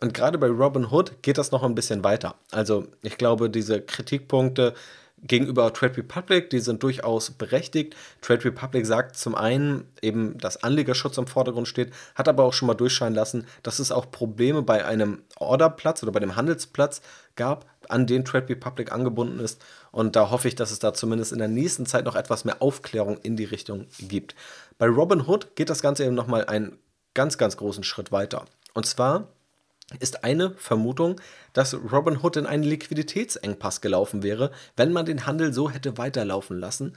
Und 0.00 0.14
gerade 0.14 0.38
bei 0.38 0.46
Robin 0.46 0.90
Hood 0.90 1.22
geht 1.22 1.38
das 1.38 1.50
noch 1.50 1.62
ein 1.62 1.74
bisschen 1.74 2.04
weiter. 2.04 2.36
Also 2.52 2.86
ich 3.02 3.18
glaube, 3.18 3.50
diese 3.50 3.80
Kritikpunkte 3.80 4.74
gegenüber 5.22 5.72
Trade 5.72 5.96
Republic, 5.98 6.50
die 6.50 6.60
sind 6.60 6.82
durchaus 6.82 7.30
berechtigt. 7.30 7.96
Trade 8.20 8.44
Republic 8.44 8.86
sagt 8.86 9.16
zum 9.16 9.34
einen 9.34 9.88
eben, 10.00 10.38
dass 10.38 10.62
Anlegerschutz 10.62 11.18
im 11.18 11.26
Vordergrund 11.26 11.66
steht, 11.66 11.92
hat 12.14 12.28
aber 12.28 12.44
auch 12.44 12.52
schon 12.52 12.68
mal 12.68 12.74
durchscheinen 12.74 13.14
lassen, 13.14 13.46
dass 13.62 13.78
es 13.78 13.90
auch 13.90 14.10
Probleme 14.10 14.62
bei 14.62 14.84
einem 14.84 15.22
Orderplatz 15.36 16.02
oder 16.02 16.12
bei 16.12 16.20
dem 16.20 16.36
Handelsplatz 16.36 17.02
gab, 17.36 17.66
an 17.88 18.06
den 18.06 18.24
Trade 18.24 18.50
Republic 18.50 18.92
angebunden 18.92 19.40
ist. 19.40 19.60
Und 19.90 20.14
da 20.14 20.30
hoffe 20.30 20.48
ich, 20.48 20.54
dass 20.54 20.70
es 20.70 20.78
da 20.78 20.92
zumindest 20.92 21.32
in 21.32 21.38
der 21.38 21.48
nächsten 21.48 21.86
Zeit 21.86 22.04
noch 22.04 22.16
etwas 22.16 22.44
mehr 22.44 22.60
Aufklärung 22.60 23.18
in 23.18 23.36
die 23.36 23.44
Richtung 23.44 23.86
gibt. 23.98 24.34
Bei 24.76 24.86
Robin 24.86 25.26
Hood 25.26 25.56
geht 25.56 25.70
das 25.70 25.82
Ganze 25.82 26.04
eben 26.04 26.14
nochmal 26.14 26.44
einen 26.44 26.78
ganz, 27.14 27.38
ganz 27.38 27.56
großen 27.56 27.84
Schritt 27.84 28.12
weiter. 28.12 28.44
Und 28.74 28.86
zwar 28.86 29.28
ist 30.00 30.24
eine 30.24 30.50
Vermutung, 30.56 31.20
dass 31.52 31.74
Robinhood 31.74 32.36
in 32.36 32.46
einen 32.46 32.62
Liquiditätsengpass 32.62 33.80
gelaufen 33.80 34.22
wäre, 34.22 34.50
wenn 34.76 34.92
man 34.92 35.06
den 35.06 35.26
Handel 35.26 35.52
so 35.52 35.70
hätte 35.70 35.96
weiterlaufen 35.96 36.58
lassen. 36.58 36.94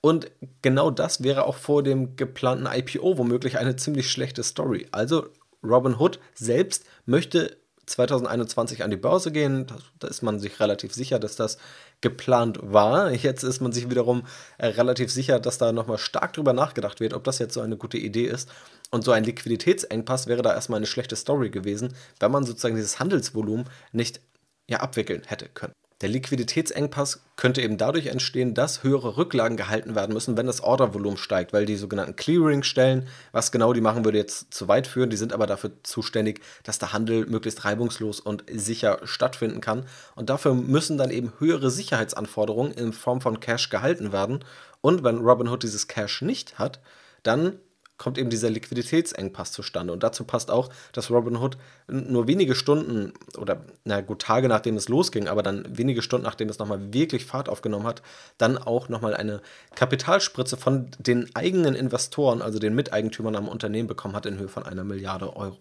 Und 0.00 0.30
genau 0.60 0.90
das 0.90 1.22
wäre 1.22 1.44
auch 1.46 1.56
vor 1.56 1.82
dem 1.82 2.16
geplanten 2.16 2.66
IPO 2.66 3.16
womöglich 3.16 3.58
eine 3.58 3.76
ziemlich 3.76 4.10
schlechte 4.10 4.42
Story. 4.42 4.86
Also 4.92 5.28
Robinhood 5.62 6.20
selbst 6.34 6.84
möchte 7.06 7.56
2021 7.86 8.84
an 8.84 8.90
die 8.90 8.96
Börse 8.96 9.32
gehen. 9.32 9.66
Da 9.98 10.08
ist 10.08 10.22
man 10.22 10.40
sich 10.40 10.60
relativ 10.60 10.92
sicher, 10.92 11.18
dass 11.18 11.36
das 11.36 11.58
geplant 12.00 12.58
war. 12.62 13.12
Jetzt 13.12 13.42
ist 13.42 13.60
man 13.60 13.72
sich 13.72 13.90
wiederum 13.90 14.24
äh, 14.58 14.66
relativ 14.66 15.10
sicher, 15.10 15.40
dass 15.40 15.58
da 15.58 15.72
nochmal 15.72 15.98
stark 15.98 16.32
drüber 16.32 16.52
nachgedacht 16.52 17.00
wird, 17.00 17.14
ob 17.14 17.24
das 17.24 17.38
jetzt 17.38 17.54
so 17.54 17.60
eine 17.60 17.76
gute 17.76 17.98
Idee 17.98 18.26
ist. 18.26 18.48
Und 18.94 19.02
so 19.02 19.10
ein 19.10 19.24
Liquiditätsengpass 19.24 20.28
wäre 20.28 20.42
da 20.42 20.54
erstmal 20.54 20.76
eine 20.76 20.86
schlechte 20.86 21.16
Story 21.16 21.50
gewesen, 21.50 21.96
wenn 22.20 22.30
man 22.30 22.44
sozusagen 22.44 22.76
dieses 22.76 23.00
Handelsvolumen 23.00 23.68
nicht 23.90 24.20
ja, 24.68 24.78
abwickeln 24.78 25.22
hätte 25.26 25.48
können. 25.48 25.72
Der 26.00 26.08
Liquiditätsengpass 26.10 27.24
könnte 27.34 27.60
eben 27.60 27.76
dadurch 27.76 28.06
entstehen, 28.06 28.54
dass 28.54 28.84
höhere 28.84 29.16
Rücklagen 29.16 29.56
gehalten 29.56 29.96
werden 29.96 30.12
müssen, 30.12 30.36
wenn 30.36 30.46
das 30.46 30.60
Ordervolumen 30.60 31.16
steigt, 31.16 31.52
weil 31.52 31.66
die 31.66 31.74
sogenannten 31.74 32.14
Clearing-Stellen, 32.14 33.08
was 33.32 33.50
genau 33.50 33.72
die 33.72 33.80
machen, 33.80 34.04
würde 34.04 34.18
jetzt 34.18 34.54
zu 34.54 34.68
weit 34.68 34.86
führen. 34.86 35.10
Die 35.10 35.16
sind 35.16 35.32
aber 35.32 35.48
dafür 35.48 35.72
zuständig, 35.82 36.40
dass 36.62 36.78
der 36.78 36.92
Handel 36.92 37.26
möglichst 37.26 37.64
reibungslos 37.64 38.20
und 38.20 38.44
sicher 38.48 39.00
stattfinden 39.02 39.60
kann. 39.60 39.86
Und 40.14 40.30
dafür 40.30 40.54
müssen 40.54 40.98
dann 40.98 41.10
eben 41.10 41.32
höhere 41.40 41.72
Sicherheitsanforderungen 41.72 42.70
in 42.70 42.92
Form 42.92 43.20
von 43.20 43.40
Cash 43.40 43.70
gehalten 43.70 44.12
werden. 44.12 44.44
Und 44.82 45.02
wenn 45.02 45.18
Robinhood 45.18 45.64
dieses 45.64 45.88
Cash 45.88 46.22
nicht 46.22 46.60
hat, 46.60 46.78
dann 47.24 47.58
kommt 48.04 48.18
eben 48.18 48.28
dieser 48.28 48.50
Liquiditätsengpass 48.50 49.52
zustande. 49.52 49.90
Und 49.90 50.02
dazu 50.02 50.24
passt 50.24 50.50
auch, 50.50 50.68
dass 50.92 51.10
Robinhood 51.10 51.56
nur 51.88 52.28
wenige 52.28 52.54
Stunden 52.54 53.14
oder, 53.38 53.64
na 53.84 54.02
gut, 54.02 54.20
Tage 54.20 54.46
nachdem 54.46 54.76
es 54.76 54.90
losging, 54.90 55.26
aber 55.26 55.42
dann 55.42 55.64
wenige 55.70 56.02
Stunden 56.02 56.26
nachdem 56.26 56.50
es 56.50 56.58
nochmal 56.58 56.92
wirklich 56.92 57.24
Fahrt 57.24 57.48
aufgenommen 57.48 57.86
hat, 57.86 58.02
dann 58.36 58.58
auch 58.58 58.90
nochmal 58.90 59.16
eine 59.16 59.40
Kapitalspritze 59.74 60.58
von 60.58 60.90
den 60.98 61.34
eigenen 61.34 61.74
Investoren, 61.74 62.42
also 62.42 62.58
den 62.58 62.74
Miteigentümern 62.74 63.36
am 63.36 63.48
Unternehmen 63.48 63.88
bekommen 63.88 64.14
hat 64.14 64.26
in 64.26 64.38
Höhe 64.38 64.48
von 64.48 64.64
einer 64.64 64.84
Milliarde 64.84 65.34
Euro. 65.34 65.56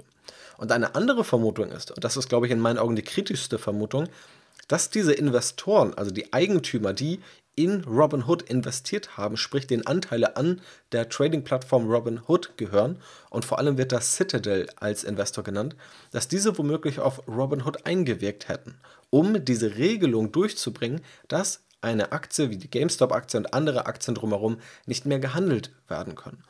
Und 0.57 0.69
eine 0.73 0.95
andere 0.95 1.23
Vermutung 1.23 1.71
ist, 1.71 1.91
und 1.91 2.03
das 2.03 2.17
ist, 2.17 2.27
glaube 2.27 2.47
ich, 2.47 2.51
in 2.51 2.59
meinen 2.59 2.77
Augen 2.77 2.97
die 2.97 3.03
kritischste 3.03 3.57
Vermutung, 3.57 4.09
dass 4.67 4.89
diese 4.89 5.13
Investoren, 5.13 5.93
also 5.93 6.11
die 6.11 6.33
Eigentümer, 6.33 6.91
die 6.91 7.21
in 7.55 7.83
Robinhood 7.83 8.43
investiert 8.43 9.17
haben, 9.17 9.37
sprich 9.37 9.67
den 9.67 9.85
Anteile 9.85 10.37
an 10.37 10.61
der 10.91 11.09
Trading-Plattform 11.09 11.89
Robinhood 11.89 12.57
gehören 12.57 12.99
und 13.29 13.45
vor 13.45 13.59
allem 13.59 13.77
wird 13.77 13.91
das 13.91 14.15
Citadel 14.15 14.67
als 14.75 15.03
Investor 15.03 15.43
genannt, 15.43 15.75
dass 16.11 16.27
diese 16.27 16.57
womöglich 16.57 16.99
auf 16.99 17.27
Robinhood 17.27 17.85
eingewirkt 17.85 18.47
hätten, 18.47 18.75
um 19.09 19.45
diese 19.45 19.75
Regelung 19.75 20.31
durchzubringen, 20.31 21.01
dass 21.27 21.63
eine 21.81 22.11
Aktie 22.11 22.49
wie 22.49 22.57
die 22.57 22.69
GameStop-Aktie 22.69 23.39
und 23.39 23.53
andere 23.53 23.85
Aktien 23.85 24.15
drumherum 24.15 24.57
nicht 24.85 25.05
mehr 25.05 25.19
gehandelt 25.19 25.71
werden 25.87 26.15
können. 26.15 26.43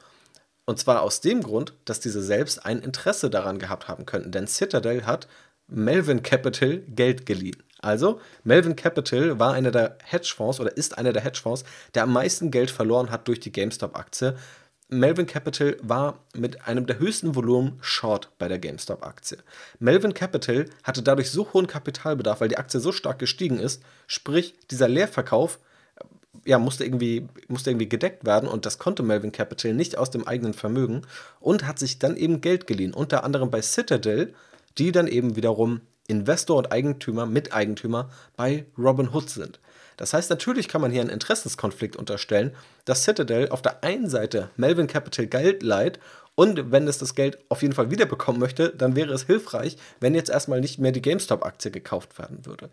Und 0.65 0.79
zwar 0.79 1.01
aus 1.01 1.19
dem 1.19 1.41
Grund, 1.43 1.73
dass 1.85 1.99
diese 1.99 2.23
selbst 2.23 2.65
ein 2.65 2.79
Interesse 2.79 3.29
daran 3.29 3.59
gehabt 3.59 3.87
haben 3.87 4.05
könnten, 4.05 4.31
denn 4.31 4.47
Citadel 4.47 5.05
hat 5.05 5.27
Melvin 5.67 6.23
Capital 6.23 6.79
Geld 6.87 7.25
geliehen. 7.25 7.61
Also, 7.83 8.21
Melvin 8.45 8.77
Capital 8.77 9.39
war 9.39 9.53
einer 9.53 9.71
der 9.71 9.97
Hedgefonds 10.03 10.61
oder 10.61 10.75
ist 10.77 10.97
einer 10.97 11.11
der 11.11 11.21
Hedgefonds, 11.21 11.65
der 11.93 12.03
am 12.03 12.13
meisten 12.13 12.49
Geld 12.49 12.71
verloren 12.71 13.11
hat 13.11 13.27
durch 13.27 13.41
die 13.41 13.51
GameStop-Aktie. 13.51 14.37
Melvin 14.87 15.25
Capital 15.25 15.75
war 15.81 16.19
mit 16.33 16.65
einem 16.65 16.85
der 16.85 16.99
höchsten 16.99 17.35
Volumen 17.35 17.77
Short 17.81 18.29
bei 18.37 18.47
der 18.47 18.59
GameStop-Aktie. 18.59 19.37
Melvin 19.79 20.13
Capital 20.13 20.67
hatte 20.83 21.03
dadurch 21.03 21.29
so 21.29 21.51
hohen 21.51 21.67
Kapitalbedarf, 21.67 22.39
weil 22.39 22.47
die 22.47 22.57
Aktie 22.57 22.79
so 22.79 22.93
stark 22.93 23.19
gestiegen 23.19 23.59
ist, 23.59 23.83
sprich 24.07 24.53
dieser 24.71 24.87
Leerverkauf 24.87 25.59
äh, 25.97 26.05
ja, 26.49 26.59
musste 26.59 26.85
irgendwie, 26.85 27.27
musste 27.49 27.71
irgendwie 27.71 27.89
gedeckt 27.89 28.25
werden 28.25 28.47
und 28.47 28.65
das 28.65 28.77
konnte 28.77 29.03
Melvin 29.03 29.33
Capital 29.33 29.73
nicht 29.73 29.97
aus 29.97 30.09
dem 30.09 30.25
eigenen 30.25 30.53
Vermögen 30.53 31.01
und 31.41 31.67
hat 31.67 31.79
sich 31.79 31.99
dann 31.99 32.15
eben 32.15 32.39
Geld 32.39 32.65
geliehen, 32.65 32.93
unter 32.93 33.25
anderem 33.25 33.51
bei 33.51 33.61
Citadel, 33.61 34.33
die 34.77 34.93
dann 34.93 35.07
eben 35.07 35.35
wiederum 35.35 35.81
Investor 36.07 36.57
und 36.57 36.71
Eigentümer, 36.71 37.25
Miteigentümer 37.25 38.09
bei 38.35 38.65
Robinhood 38.77 39.29
sind. 39.29 39.59
Das 39.97 40.13
heißt, 40.13 40.29
natürlich 40.29 40.67
kann 40.67 40.81
man 40.81 40.91
hier 40.91 41.01
einen 41.01 41.09
Interessenskonflikt 41.09 41.95
unterstellen, 41.95 42.55
dass 42.85 43.03
Citadel 43.03 43.49
auf 43.49 43.61
der 43.61 43.83
einen 43.83 44.09
Seite 44.09 44.49
Melvin 44.57 44.87
Capital 44.87 45.27
Geld 45.27 45.63
leiht 45.63 45.99
und 46.35 46.71
wenn 46.71 46.87
es 46.87 46.97
das 46.97 47.15
Geld 47.15 47.37
auf 47.49 47.61
jeden 47.61 47.75
Fall 47.75 47.91
wiederbekommen 47.91 48.39
möchte, 48.39 48.69
dann 48.69 48.95
wäre 48.95 49.13
es 49.13 49.23
hilfreich, 49.23 49.77
wenn 49.99 50.15
jetzt 50.15 50.29
erstmal 50.29 50.61
nicht 50.61 50.79
mehr 50.79 50.91
die 50.91 51.01
GameStop-Aktie 51.01 51.69
gekauft 51.69 52.17
werden 52.17 52.45
würde. 52.45 52.69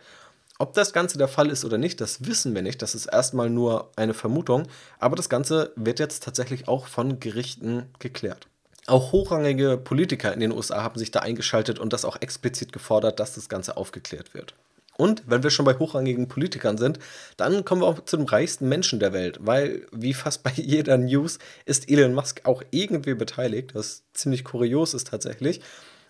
Ob 0.59 0.75
das 0.75 0.93
Ganze 0.93 1.19
der 1.19 1.29
Fall 1.29 1.51
ist 1.51 1.65
oder 1.65 1.79
nicht, 1.79 2.01
das 2.01 2.27
wissen 2.27 2.55
wir 2.55 2.63
nicht. 2.63 2.83
Das 2.83 2.95
ist 2.95 3.07
erstmal 3.07 3.49
nur 3.49 3.91
eine 3.97 4.13
Vermutung. 4.13 4.67
Aber 4.99 5.17
das 5.17 5.31
Ganze 5.31 5.73
wird 5.75 5.99
jetzt 5.99 6.23
tatsächlich 6.23 6.69
auch 6.69 6.87
von 6.87 7.19
Gerichten 7.19 7.87
geklärt. 7.99 8.47
Auch 8.91 9.13
hochrangige 9.13 9.77
Politiker 9.77 10.35
in 10.35 10.41
den 10.41 10.51
USA 10.51 10.83
haben 10.83 10.99
sich 10.99 11.13
da 11.13 11.21
eingeschaltet 11.21 11.79
und 11.79 11.93
das 11.93 12.05
auch 12.05 12.21
explizit 12.21 12.73
gefordert, 12.73 13.21
dass 13.21 13.37
das 13.37 13.49
Ganze 13.49 13.77
aufgeklärt 13.77 14.35
wird. 14.35 14.55
Und 14.97 15.23
wenn 15.27 15.45
wir 15.45 15.51
schon 15.51 15.65
bei 15.65 15.79
hochrangigen 15.79 16.27
Politikern 16.27 16.77
sind, 16.77 16.99
dann 17.37 17.65
kommen 17.65 17.83
wir 17.83 17.87
auch 17.87 18.05
zu 18.05 18.17
dem 18.17 18.27
reichsten 18.27 18.69
Menschen 18.69 18.99
der 18.99 19.13
Welt, 19.13 19.39
weil 19.43 19.87
wie 19.93 20.13
fast 20.13 20.43
bei 20.43 20.51
jeder 20.57 20.99
News 20.99 21.39
ist 21.67 21.89
Elon 21.89 22.15
Musk 22.15 22.41
auch 22.47 22.65
irgendwie 22.73 23.15
beteiligt, 23.15 23.77
was 23.77 24.03
ziemlich 24.13 24.43
kurios 24.43 24.93
ist 24.93 25.07
tatsächlich. 25.07 25.61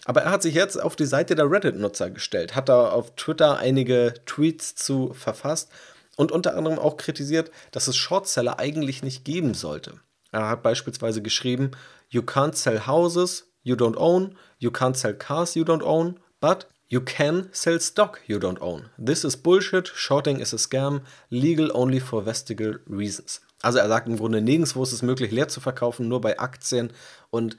Aber 0.07 0.22
er 0.22 0.31
hat 0.31 0.40
sich 0.40 0.55
jetzt 0.55 0.81
auf 0.81 0.96
die 0.96 1.05
Seite 1.05 1.35
der 1.35 1.50
Reddit-Nutzer 1.50 2.09
gestellt, 2.09 2.57
hat 2.57 2.70
da 2.70 2.88
auf 2.88 3.14
Twitter 3.14 3.59
einige 3.59 4.14
Tweets 4.24 4.74
zu 4.74 5.12
verfasst 5.12 5.70
und 6.16 6.33
unter 6.33 6.57
anderem 6.57 6.78
auch 6.78 6.96
kritisiert, 6.96 7.50
dass 7.72 7.88
es 7.88 7.96
Shortseller 7.96 8.59
eigentlich 8.59 9.02
nicht 9.02 9.26
geben 9.26 9.52
sollte. 9.52 10.00
Er 10.33 10.48
hat 10.48 10.62
beispielsweise 10.62 11.22
geschrieben, 11.22 11.72
You 12.11 12.23
can't 12.23 12.57
sell 12.57 12.79
houses 12.79 13.44
you 13.62 13.77
don't 13.77 13.96
own, 13.96 14.35
you 14.59 14.70
can't 14.70 14.96
sell 14.96 15.14
cars 15.14 15.55
you 15.55 15.64
don't 15.64 15.83
own, 15.83 16.18
but 16.40 16.66
you 16.88 17.01
can 17.01 17.49
sell 17.53 17.79
stock 17.79 18.20
you 18.27 18.38
don't 18.38 18.61
own. 18.61 18.90
This 18.99 19.25
is 19.25 19.37
bullshit, 19.37 19.88
shorting 19.88 20.40
is 20.40 20.53
a 20.53 20.57
scam, 20.57 21.03
legal 21.31 21.70
only 21.73 22.01
for 22.01 22.23
vestigial 22.23 22.81
reasons. 22.87 23.40
Also 23.62 23.79
er 23.79 23.88
sagt 23.88 24.09
im 24.09 24.16
Grunde, 24.16 24.40
nirgendwo 24.40 24.83
ist 24.83 24.92
es 24.92 25.03
möglich, 25.03 25.31
leer 25.31 25.49
zu 25.49 25.61
verkaufen, 25.61 26.09
nur 26.09 26.20
bei 26.20 26.38
Aktien 26.38 26.92
und 27.31 27.57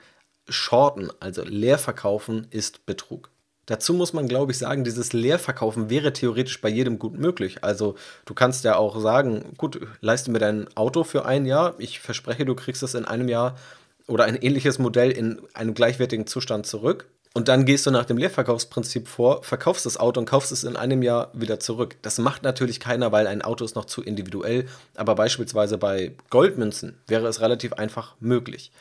Shorten, 0.50 1.10
also 1.20 1.44
leer 1.44 1.78
verkaufen, 1.78 2.48
ist 2.50 2.86
Betrug. 2.86 3.30
Dazu 3.68 3.94
muss 3.94 4.12
man, 4.12 4.28
glaube 4.28 4.52
ich, 4.52 4.58
sagen, 4.58 4.84
dieses 4.84 5.14
Leerverkaufen 5.14 5.90
wäre 5.90 6.12
theoretisch 6.12 6.60
bei 6.60 6.68
jedem 6.68 7.00
gut 7.00 7.18
möglich. 7.18 7.64
Also 7.64 7.96
du 8.26 8.34
kannst 8.34 8.66
ja 8.66 8.76
auch 8.76 9.00
sagen, 9.00 9.54
gut, 9.56 9.80
leiste 10.02 10.32
mir 10.32 10.40
dein 10.40 10.68
Auto 10.76 11.04
für 11.04 11.26
ein 11.26 11.46
Jahr, 11.46 11.76
ich 11.78 12.00
verspreche, 12.00 12.44
du 12.44 12.56
kriegst 12.56 12.84
es 12.84 12.96
in 12.96 13.06
einem 13.06 13.30
Jahr 13.30 13.56
oder 14.12 14.26
ein 14.26 14.36
ähnliches 14.36 14.78
Modell 14.78 15.10
in 15.12 15.42
einem 15.54 15.74
gleichwertigen 15.74 16.28
Zustand 16.28 16.66
zurück. 16.66 17.08
Und 17.34 17.48
dann 17.48 17.64
gehst 17.64 17.86
du 17.86 17.92
nach 17.92 18.04
dem 18.04 18.18
Leerverkaufsprinzip 18.18 19.08
vor, 19.08 19.42
verkaufst 19.44 19.86
das 19.86 19.96
Auto 19.96 20.20
und 20.20 20.26
kaufst 20.26 20.52
es 20.52 20.66
in 20.66 20.76
einem 20.76 21.02
Jahr 21.02 21.32
wieder 21.34 21.62
zurück. 21.62 21.96
Das 22.02 22.18
macht 22.18 22.44
natürlich 22.44 22.82
keiner, 22.82 23.14
weil 23.14 23.26
ein 23.26 23.42
Auto 23.42 23.64
ist 23.64 23.76
noch 23.76 23.86
zu 23.86 24.02
individuell. 24.04 24.66
Aber 24.96 25.16
beispielsweise 25.16 25.78
bei 25.78 26.14
Goldmünzen 26.30 26.98
wäre 27.08 27.28
es 27.28 27.40
relativ 27.40 27.72
einfach 27.74 28.16
möglich. 28.20 28.74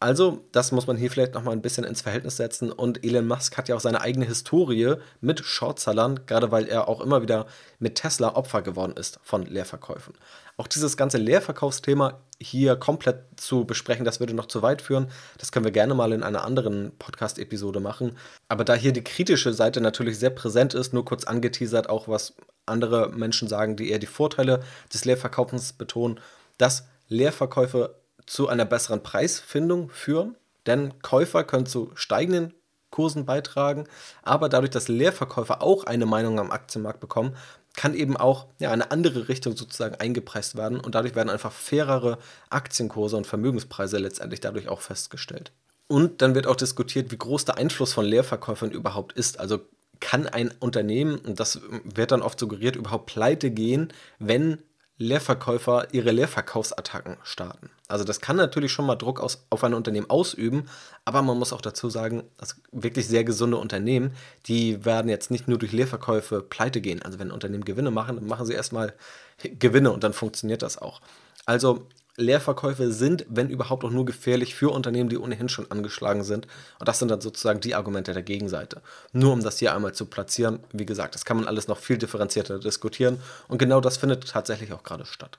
Also, 0.00 0.44
das 0.50 0.72
muss 0.72 0.88
man 0.88 0.96
hier 0.96 1.12
vielleicht 1.12 1.34
nochmal 1.34 1.54
ein 1.54 1.62
bisschen 1.62 1.84
ins 1.84 2.00
Verhältnis 2.00 2.36
setzen. 2.36 2.72
Und 2.72 3.04
Elon 3.04 3.28
Musk 3.28 3.56
hat 3.56 3.68
ja 3.68 3.76
auch 3.76 3.80
seine 3.80 4.00
eigene 4.00 4.24
Historie 4.24 4.96
mit 5.20 5.44
Shortsellern, 5.44 6.26
gerade 6.26 6.50
weil 6.50 6.66
er 6.66 6.88
auch 6.88 7.00
immer 7.00 7.22
wieder 7.22 7.46
mit 7.78 7.94
Tesla 7.94 8.34
Opfer 8.34 8.62
geworden 8.62 8.94
ist 8.96 9.20
von 9.22 9.46
Leerverkäufen. 9.46 10.14
Auch 10.62 10.68
dieses 10.68 10.96
ganze 10.96 11.18
Leerverkaufsthema 11.18 12.20
hier 12.40 12.76
komplett 12.76 13.24
zu 13.34 13.64
besprechen, 13.64 14.04
das 14.04 14.20
würde 14.20 14.32
noch 14.32 14.46
zu 14.46 14.62
weit 14.62 14.80
führen. 14.80 15.10
Das 15.38 15.50
können 15.50 15.64
wir 15.64 15.72
gerne 15.72 15.92
mal 15.92 16.12
in 16.12 16.22
einer 16.22 16.44
anderen 16.44 16.96
Podcast-Episode 17.00 17.80
machen. 17.80 18.16
Aber 18.46 18.64
da 18.64 18.74
hier 18.74 18.92
die 18.92 19.02
kritische 19.02 19.52
Seite 19.54 19.80
natürlich 19.80 20.20
sehr 20.20 20.30
präsent 20.30 20.74
ist, 20.74 20.92
nur 20.92 21.04
kurz 21.04 21.24
angeteasert, 21.24 21.88
auch 21.90 22.06
was 22.06 22.34
andere 22.64 23.10
Menschen 23.10 23.48
sagen, 23.48 23.74
die 23.74 23.90
eher 23.90 23.98
die 23.98 24.06
Vorteile 24.06 24.60
des 24.94 25.04
Leerverkaufens 25.04 25.72
betonen, 25.72 26.20
dass 26.58 26.86
Leerverkäufe 27.08 27.96
zu 28.26 28.46
einer 28.46 28.64
besseren 28.64 29.02
Preisfindung 29.02 29.90
führen, 29.90 30.36
denn 30.66 31.02
Käufer 31.02 31.42
können 31.42 31.66
zu 31.66 31.90
steigenden 31.96 32.54
Kursen 32.92 33.24
beitragen, 33.24 33.88
aber 34.22 34.48
dadurch, 34.48 34.70
dass 34.70 34.86
Leerverkäufer 34.86 35.60
auch 35.60 35.82
eine 35.84 36.06
Meinung 36.06 36.38
am 36.38 36.52
Aktienmarkt 36.52 37.00
bekommen, 37.00 37.34
kann 37.74 37.94
eben 37.94 38.16
auch 38.16 38.46
ja, 38.60 38.70
eine 38.70 38.90
andere 38.92 39.28
Richtung 39.28 39.56
sozusagen 39.56 39.96
eingepreist 39.96 40.56
werden 40.56 40.78
und 40.78 40.94
dadurch 40.94 41.16
werden 41.16 41.30
einfach 41.30 41.50
fairere 41.50 42.18
Aktienkurse 42.50 43.16
und 43.16 43.26
Vermögenspreise 43.26 43.98
letztendlich 43.98 44.40
dadurch 44.40 44.68
auch 44.68 44.80
festgestellt. 44.80 45.52
Und 45.88 46.22
dann 46.22 46.34
wird 46.34 46.46
auch 46.46 46.56
diskutiert, 46.56 47.10
wie 47.10 47.18
groß 47.18 47.44
der 47.46 47.58
Einfluss 47.58 47.92
von 47.92 48.04
Leerverkäufern 48.04 48.70
überhaupt 48.70 49.14
ist. 49.14 49.40
Also 49.40 49.60
kann 50.00 50.26
ein 50.26 50.52
Unternehmen, 50.58 51.16
und 51.16 51.38
das 51.38 51.60
wird 51.84 52.12
dann 52.12 52.22
oft 52.22 52.38
suggeriert, 52.38 52.76
überhaupt 52.76 53.06
pleite 53.06 53.50
gehen, 53.50 53.92
wenn 54.18 54.62
Leerverkäufer 55.02 55.88
ihre 55.92 56.10
Leerverkaufsattacken 56.10 57.16
starten. 57.22 57.70
Also 57.88 58.04
das 58.04 58.20
kann 58.20 58.36
natürlich 58.36 58.72
schon 58.72 58.86
mal 58.86 58.96
Druck 58.96 59.20
aus, 59.20 59.44
auf 59.50 59.64
ein 59.64 59.74
Unternehmen 59.74 60.08
ausüben, 60.08 60.64
aber 61.04 61.22
man 61.22 61.38
muss 61.38 61.52
auch 61.52 61.60
dazu 61.60 61.90
sagen, 61.90 62.22
dass 62.38 62.56
wirklich 62.70 63.06
sehr 63.06 63.24
gesunde 63.24 63.58
Unternehmen, 63.58 64.14
die 64.46 64.84
werden 64.84 65.08
jetzt 65.08 65.30
nicht 65.30 65.48
nur 65.48 65.58
durch 65.58 65.72
Leerverkäufe 65.72 66.40
pleite 66.42 66.80
gehen. 66.80 67.02
Also 67.02 67.18
wenn 67.18 67.30
Unternehmen 67.30 67.64
Gewinne 67.64 67.90
machen, 67.90 68.16
dann 68.16 68.26
machen 68.26 68.46
sie 68.46 68.54
erstmal 68.54 68.94
Gewinne 69.42 69.92
und 69.92 70.04
dann 70.04 70.12
funktioniert 70.12 70.62
das 70.62 70.78
auch. 70.78 71.00
Also 71.44 71.86
Leerverkäufe 72.16 72.92
sind, 72.92 73.24
wenn 73.28 73.48
überhaupt, 73.48 73.84
auch 73.84 73.90
nur 73.90 74.04
gefährlich 74.04 74.54
für 74.54 74.70
Unternehmen, 74.70 75.08
die 75.08 75.18
ohnehin 75.18 75.48
schon 75.48 75.70
angeschlagen 75.70 76.24
sind. 76.24 76.46
Und 76.78 76.88
das 76.88 76.98
sind 76.98 77.10
dann 77.10 77.20
sozusagen 77.20 77.60
die 77.60 77.74
Argumente 77.74 78.12
der 78.12 78.22
Gegenseite. 78.22 78.82
Nur 79.12 79.32
um 79.32 79.42
das 79.42 79.58
hier 79.58 79.74
einmal 79.74 79.94
zu 79.94 80.06
platzieren, 80.06 80.60
wie 80.72 80.86
gesagt, 80.86 81.14
das 81.14 81.24
kann 81.24 81.38
man 81.38 81.46
alles 81.48 81.68
noch 81.68 81.78
viel 81.78 81.98
differenzierter 81.98 82.58
diskutieren. 82.58 83.18
Und 83.48 83.58
genau 83.58 83.80
das 83.80 83.96
findet 83.96 84.28
tatsächlich 84.28 84.72
auch 84.72 84.82
gerade 84.82 85.06
statt. 85.06 85.38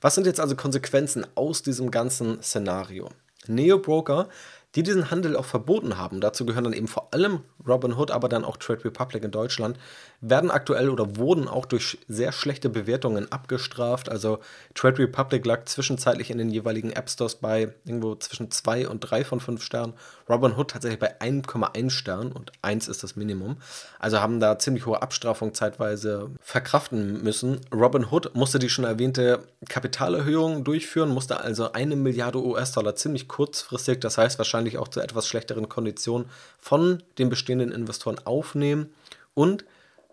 Was 0.00 0.14
sind 0.14 0.26
jetzt 0.26 0.40
also 0.40 0.56
Konsequenzen 0.56 1.26
aus 1.34 1.62
diesem 1.62 1.90
ganzen 1.90 2.42
Szenario? 2.42 3.10
Neo 3.46 3.78
Broker 3.78 4.28
die 4.74 4.82
diesen 4.82 5.10
Handel 5.10 5.36
auch 5.36 5.46
verboten 5.46 5.96
haben, 5.96 6.20
dazu 6.20 6.44
gehören 6.44 6.64
dann 6.64 6.72
eben 6.74 6.88
vor 6.88 7.08
allem 7.12 7.40
Robinhood, 7.66 8.10
aber 8.10 8.28
dann 8.28 8.44
auch 8.44 8.58
Trade 8.58 8.84
Republic 8.84 9.24
in 9.24 9.30
Deutschland, 9.30 9.78
werden 10.20 10.50
aktuell 10.50 10.90
oder 10.90 11.16
wurden 11.16 11.48
auch 11.48 11.64
durch 11.64 11.98
sehr 12.06 12.32
schlechte 12.32 12.68
Bewertungen 12.68 13.32
abgestraft. 13.32 14.10
Also 14.10 14.40
Trade 14.74 14.98
Republic 14.98 15.46
lag 15.46 15.64
zwischenzeitlich 15.64 16.30
in 16.30 16.38
den 16.38 16.50
jeweiligen 16.50 16.90
App 16.90 17.08
Stores 17.08 17.36
bei 17.36 17.74
irgendwo 17.84 18.14
zwischen 18.16 18.50
2 18.50 18.88
und 18.88 19.00
3 19.00 19.24
von 19.24 19.40
5 19.40 19.62
Sternen. 19.62 19.94
Robinhood 20.28 20.70
tatsächlich 20.70 21.00
bei 21.00 21.20
1,1 21.20 21.90
Sternen 21.90 22.32
und 22.32 22.52
1 22.62 22.88
ist 22.88 23.02
das 23.02 23.16
Minimum. 23.16 23.56
Also 23.98 24.20
haben 24.20 24.40
da 24.40 24.58
ziemlich 24.58 24.86
hohe 24.86 25.00
Abstrafung 25.02 25.54
zeitweise 25.54 26.30
verkraften 26.40 27.22
müssen. 27.22 27.60
Robinhood 27.72 28.34
musste 28.34 28.58
die 28.58 28.68
schon 28.68 28.84
erwähnte 28.84 29.40
Kapitalerhöhung 29.68 30.64
durchführen, 30.64 31.10
musste 31.10 31.40
also 31.40 31.72
eine 31.72 31.96
Milliarde 31.96 32.42
US-Dollar 32.42 32.96
ziemlich 32.96 33.28
kurzfristig, 33.28 34.00
das 34.00 34.18
heißt 34.18 34.38
wahrscheinlich 34.38 34.78
auch 34.78 34.88
zu 34.88 35.00
etwas 35.00 35.26
schlechteren 35.26 35.68
Konditionen 35.68 36.28
von 36.58 37.02
den 37.18 37.28
bestehenden 37.28 37.72
Investoren 37.72 38.18
aufnehmen. 38.24 38.90
Und 39.34 39.64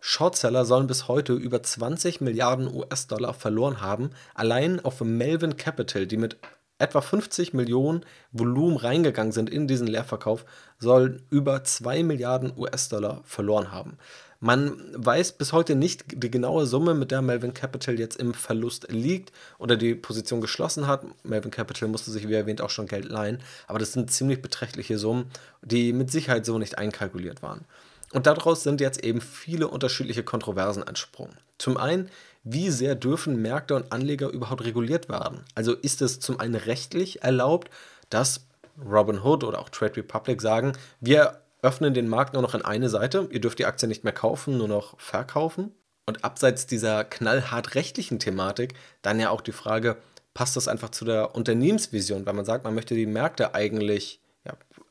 Shortseller 0.08 0.66
sollen 0.66 0.86
bis 0.86 1.08
heute 1.08 1.34
über 1.34 1.64
20 1.64 2.22
Milliarden 2.22 2.72
US-Dollar 2.72 3.34
verloren 3.34 3.82
haben, 3.82 4.12
allein 4.36 4.80
auf 4.86 5.02
Melvin 5.02 5.58
Capital, 5.58 6.06
die 6.06 6.18
mit 6.18 6.38
etwa 6.78 7.02
50 7.02 7.54
Millionen 7.54 8.06
Volumen 8.32 8.78
reingegangen 8.78 9.32
sind 9.32 9.50
in 9.50 9.68
diesen 9.68 9.88
Leerverkauf, 9.88 10.46
sollen 10.78 11.22
über 11.30 11.64
2 11.64 12.04
Milliarden 12.04 12.54
US-Dollar 12.58 13.22
verloren 13.24 13.72
haben. 13.72 13.98
Man 14.42 14.80
weiß 14.94 15.34
bis 15.34 15.54
heute 15.54 15.76
nicht 15.76 16.04
die 16.22 16.30
genaue 16.30 16.66
Summe, 16.66 16.94
mit 16.94 17.10
der 17.10 17.22
Melvin 17.22 17.54
Capital 17.54 17.98
jetzt 17.98 18.18
im 18.18 18.34
Verlust 18.34 18.92
liegt 18.92 19.32
oder 19.58 19.78
die 19.78 19.96
Position 19.96 20.42
geschlossen 20.42 20.88
hat. 20.88 21.06
Melvin 21.24 21.52
Capital 21.52 21.88
musste 21.88 22.12
sich, 22.12 22.28
wie 22.28 22.34
erwähnt, 22.34 22.62
auch 22.62 22.70
schon 22.70 22.88
Geld 22.88 23.06
leihen, 23.06 23.42
aber 23.68 23.80
das 23.80 23.94
sind 23.94 24.12
ziemlich 24.12 24.42
beträchtliche 24.42 24.98
Summen, 24.98 25.32
die 25.62 25.94
mit 25.94 26.12
Sicherheit 26.12 26.46
so 26.46 26.60
nicht 26.60 26.78
einkalkuliert 26.78 27.42
waren. 27.42 27.66
Und 28.12 28.28
daraus 28.28 28.64
sind 28.64 28.82
jetzt 28.82 29.04
eben 29.04 29.20
viele 29.22 29.68
unterschiedliche 29.68 30.24
Kontroversen 30.24 30.84
entsprungen. 30.84 31.36
Zum 31.58 31.78
einen, 31.78 32.10
wie 32.46 32.70
sehr 32.70 32.96
dürfen 32.96 33.42
Märkte 33.42 33.76
und 33.76 33.92
Anleger 33.92 34.30
überhaupt 34.30 34.64
reguliert 34.64 35.10
werden? 35.10 35.44
Also 35.56 35.74
ist 35.74 36.02
es 36.02 36.20
zum 36.20 36.40
einen 36.40 36.56
rechtlich 36.56 37.24
erlaubt, 37.24 37.70
dass 38.10 38.46
Robinhood 38.80 39.44
oder 39.44 39.60
auch 39.60 39.70
Trade 39.70 39.98
Republic 39.98 40.42
sagen, 40.42 40.74
wir 41.00 41.42
öffnen 41.64 41.96
den 41.96 42.08
Markt 42.08 42.34
nur 42.34 42.44
noch 42.44 42.54
in 42.54 42.64
eine 42.64 42.90
Seite. 42.90 43.28
Ihr 43.32 43.42
dürft 43.42 43.58
die 43.58 43.66
Aktie 43.66 43.88
nicht 43.88 44.04
mehr 44.04 44.14
kaufen, 44.14 44.58
nur 44.58 44.68
noch 44.68 45.00
verkaufen. 45.00 45.72
Und 46.06 46.24
abseits 46.24 46.68
dieser 46.68 47.04
knallhart 47.04 47.74
rechtlichen 47.74 48.20
Thematik 48.20 48.76
dann 49.02 49.20
ja 49.20 49.32
auch 49.32 49.42
die 49.42 49.52
Frage, 49.52 49.98
passt 50.36 50.56
das 50.56 50.68
einfach 50.68 50.90
zu 50.90 51.04
der 51.04 51.34
Unternehmensvision, 51.34 52.28
weil 52.28 52.34
man 52.34 52.46
sagt, 52.46 52.64
man 52.64 52.76
möchte 52.76 52.94
die 52.94 53.08
Märkte 53.08 53.56
eigentlich 53.56 54.20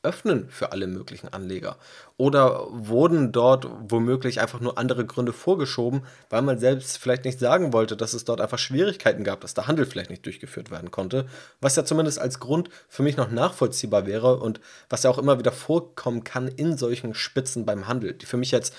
öffnen 0.05 0.47
für 0.49 0.71
alle 0.71 0.87
möglichen 0.87 1.27
Anleger? 1.33 1.77
Oder 2.15 2.67
wurden 2.69 3.33
dort 3.33 3.67
womöglich 3.89 4.39
einfach 4.39 4.61
nur 4.61 4.77
andere 4.77 5.05
Gründe 5.05 5.33
vorgeschoben, 5.33 6.03
weil 6.29 6.41
man 6.43 6.59
selbst 6.59 6.97
vielleicht 6.97 7.25
nicht 7.25 7.39
sagen 7.39 7.73
wollte, 7.73 7.97
dass 7.97 8.13
es 8.13 8.23
dort 8.23 8.39
einfach 8.39 8.59
Schwierigkeiten 8.59 9.23
gab, 9.23 9.41
dass 9.41 9.53
der 9.53 9.67
Handel 9.67 9.85
vielleicht 9.85 10.09
nicht 10.09 10.25
durchgeführt 10.25 10.71
werden 10.71 10.91
konnte? 10.91 11.25
Was 11.59 11.75
ja 11.75 11.83
zumindest 11.83 12.19
als 12.19 12.39
Grund 12.39 12.69
für 12.87 13.03
mich 13.03 13.17
noch 13.17 13.31
nachvollziehbar 13.31 14.05
wäre 14.05 14.37
und 14.37 14.61
was 14.89 15.03
ja 15.03 15.09
auch 15.09 15.17
immer 15.17 15.39
wieder 15.39 15.51
vorkommen 15.51 16.23
kann 16.23 16.47
in 16.47 16.77
solchen 16.77 17.13
Spitzen 17.13 17.65
beim 17.65 17.87
Handel, 17.87 18.13
die 18.13 18.25
für 18.25 18.37
mich 18.37 18.51
jetzt 18.51 18.73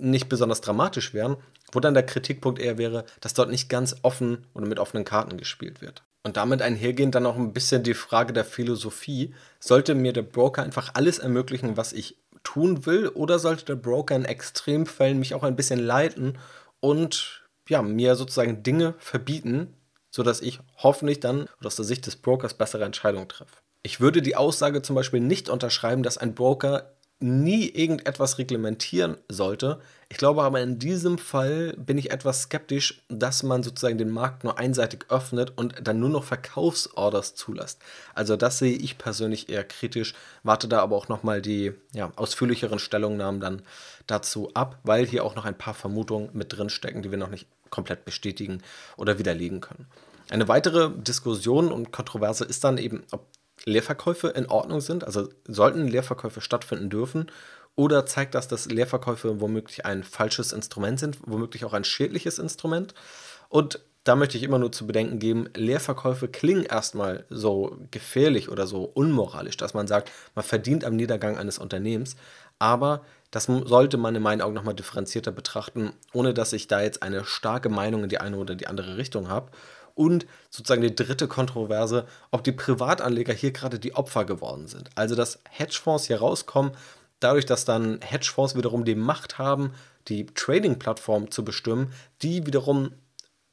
nicht 0.00 0.28
besonders 0.28 0.60
dramatisch 0.60 1.14
wären, 1.14 1.36
wo 1.72 1.80
dann 1.80 1.94
der 1.94 2.06
Kritikpunkt 2.06 2.60
eher 2.60 2.78
wäre, 2.78 3.04
dass 3.20 3.34
dort 3.34 3.50
nicht 3.50 3.68
ganz 3.68 3.96
offen 4.02 4.46
oder 4.54 4.66
mit 4.66 4.78
offenen 4.78 5.04
Karten 5.04 5.36
gespielt 5.36 5.80
wird. 5.80 6.02
Und 6.26 6.36
damit 6.36 6.60
einhergehend 6.60 7.14
dann 7.14 7.24
auch 7.24 7.36
ein 7.36 7.52
bisschen 7.52 7.84
die 7.84 7.94
Frage 7.94 8.32
der 8.32 8.44
Philosophie. 8.44 9.32
Sollte 9.60 9.94
mir 9.94 10.12
der 10.12 10.22
Broker 10.22 10.64
einfach 10.64 10.90
alles 10.94 11.20
ermöglichen, 11.20 11.76
was 11.76 11.92
ich 11.92 12.16
tun 12.42 12.84
will, 12.84 13.06
oder 13.06 13.38
sollte 13.38 13.64
der 13.64 13.76
Broker 13.76 14.16
in 14.16 14.24
Extremfällen 14.24 15.20
mich 15.20 15.34
auch 15.34 15.44
ein 15.44 15.54
bisschen 15.54 15.78
leiten 15.78 16.36
und 16.80 17.44
ja, 17.68 17.80
mir 17.80 18.16
sozusagen 18.16 18.64
Dinge 18.64 18.94
verbieten, 18.98 19.74
sodass 20.10 20.40
ich 20.40 20.58
hoffentlich 20.78 21.20
dann 21.20 21.48
aus 21.62 21.76
der 21.76 21.84
Sicht 21.84 22.06
des 22.06 22.16
Brokers 22.16 22.54
bessere 22.54 22.84
Entscheidungen 22.84 23.28
treffe? 23.28 23.58
Ich 23.84 24.00
würde 24.00 24.20
die 24.20 24.34
Aussage 24.34 24.82
zum 24.82 24.96
Beispiel 24.96 25.20
nicht 25.20 25.48
unterschreiben, 25.48 26.02
dass 26.02 26.18
ein 26.18 26.34
Broker 26.34 26.95
nie 27.18 27.68
irgendetwas 27.68 28.38
reglementieren 28.38 29.16
sollte. 29.28 29.80
Ich 30.08 30.18
glaube 30.18 30.42
aber 30.42 30.60
in 30.60 30.78
diesem 30.78 31.16
Fall 31.18 31.72
bin 31.78 31.96
ich 31.96 32.10
etwas 32.10 32.42
skeptisch, 32.42 33.02
dass 33.08 33.42
man 33.42 33.62
sozusagen 33.62 33.96
den 33.96 34.10
Markt 34.10 34.44
nur 34.44 34.58
einseitig 34.58 35.06
öffnet 35.08 35.52
und 35.56 35.74
dann 35.82 35.98
nur 35.98 36.10
noch 36.10 36.24
Verkaufsorders 36.24 37.34
zulässt. 37.34 37.80
Also 38.14 38.36
das 38.36 38.58
sehe 38.58 38.76
ich 38.76 38.98
persönlich 38.98 39.48
eher 39.48 39.64
kritisch, 39.64 40.14
warte 40.42 40.68
da 40.68 40.80
aber 40.80 40.96
auch 40.96 41.08
nochmal 41.08 41.40
die 41.40 41.72
ja, 41.94 42.12
ausführlicheren 42.16 42.78
Stellungnahmen 42.78 43.40
dann 43.40 43.62
dazu 44.06 44.50
ab, 44.52 44.78
weil 44.82 45.06
hier 45.06 45.24
auch 45.24 45.34
noch 45.34 45.46
ein 45.46 45.58
paar 45.58 45.74
Vermutungen 45.74 46.28
mit 46.34 46.56
drin 46.56 46.68
stecken, 46.68 47.02
die 47.02 47.10
wir 47.10 47.18
noch 47.18 47.30
nicht 47.30 47.46
komplett 47.70 48.04
bestätigen 48.04 48.62
oder 48.96 49.18
widerlegen 49.18 49.60
können. 49.60 49.86
Eine 50.28 50.48
weitere 50.48 50.90
Diskussion 50.90 51.72
und 51.72 51.92
Kontroverse 51.92 52.44
ist 52.44 52.64
dann 52.64 52.78
eben, 52.78 53.04
ob 53.10 53.26
Leerverkäufe 53.64 54.28
in 54.28 54.46
Ordnung 54.46 54.80
sind? 54.80 55.04
Also 55.04 55.28
sollten 55.46 55.88
Leerverkäufe 55.88 56.40
stattfinden 56.40 56.90
dürfen? 56.90 57.30
Oder 57.74 58.06
zeigt 58.06 58.34
das, 58.34 58.48
dass 58.48 58.66
Leerverkäufe 58.66 59.40
womöglich 59.40 59.84
ein 59.84 60.02
falsches 60.02 60.52
Instrument 60.52 60.98
sind, 60.98 61.18
womöglich 61.26 61.64
auch 61.64 61.74
ein 61.74 61.84
schädliches 61.84 62.38
Instrument? 62.38 62.94
Und 63.48 63.80
da 64.06 64.14
möchte 64.14 64.38
ich 64.38 64.44
immer 64.44 64.58
nur 64.58 64.70
zu 64.70 64.86
bedenken 64.86 65.18
geben, 65.18 65.48
Leerverkäufe 65.54 66.28
klingen 66.28 66.64
erstmal 66.64 67.24
so 67.28 67.76
gefährlich 67.90 68.48
oder 68.48 68.66
so 68.66 68.84
unmoralisch, 68.84 69.56
dass 69.56 69.74
man 69.74 69.88
sagt, 69.88 70.12
man 70.36 70.44
verdient 70.44 70.84
am 70.84 70.94
Niedergang 70.94 71.36
eines 71.36 71.58
Unternehmens. 71.58 72.16
Aber 72.60 73.04
das 73.32 73.44
sollte 73.44 73.96
man 73.96 74.14
in 74.14 74.22
meinen 74.22 74.42
Augen 74.42 74.54
nochmal 74.54 74.74
differenzierter 74.74 75.32
betrachten, 75.32 75.92
ohne 76.12 76.32
dass 76.32 76.52
ich 76.52 76.68
da 76.68 76.80
jetzt 76.80 77.02
eine 77.02 77.24
starke 77.24 77.68
Meinung 77.68 78.04
in 78.04 78.08
die 78.08 78.18
eine 78.18 78.36
oder 78.36 78.54
die 78.54 78.68
andere 78.68 78.96
Richtung 78.96 79.28
habe. 79.28 79.50
Und 79.96 80.26
sozusagen 80.50 80.82
die 80.82 80.94
dritte 80.94 81.26
Kontroverse, 81.26 82.06
ob 82.30 82.44
die 82.44 82.52
Privatanleger 82.52 83.32
hier 83.32 83.50
gerade 83.50 83.78
die 83.78 83.94
Opfer 83.94 84.26
geworden 84.26 84.68
sind. 84.68 84.90
Also 84.94 85.14
dass 85.14 85.40
Hedgefonds 85.50 86.06
hier 86.06 86.18
rauskommen, 86.18 86.72
dadurch, 87.18 87.46
dass 87.46 87.64
dann 87.64 88.00
Hedgefonds 88.02 88.54
wiederum 88.54 88.84
die 88.84 88.94
Macht 88.94 89.38
haben, 89.38 89.72
die 90.08 90.26
Trading-Plattform 90.26 91.30
zu 91.30 91.44
bestimmen, 91.44 91.92
die 92.22 92.46
wiederum 92.46 92.92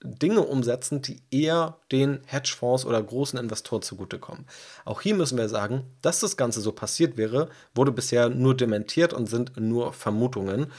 Dinge 0.04 0.42
umsetzen, 0.42 1.02
die 1.02 1.22
eher 1.32 1.78
den 1.92 2.20
Hedgefonds 2.26 2.86
oder 2.86 3.02
großen 3.02 3.40
Investoren 3.40 3.82
zugutekommen. 3.82 4.46
Auch 4.84 5.00
hier 5.00 5.16
müssen 5.16 5.38
wir 5.38 5.48
sagen, 5.48 5.86
dass 6.02 6.20
das 6.20 6.36
Ganze 6.36 6.60
so 6.60 6.74
passiert 6.74 7.16
wäre, 7.16 7.48
wurde 7.74 7.94
bisher 7.94 8.28
nur 8.28 8.56
dementiert 8.56 9.14
und 9.14 9.28
sind 9.28 9.56
nur 9.56 9.94
Vermutungen. 9.94 10.74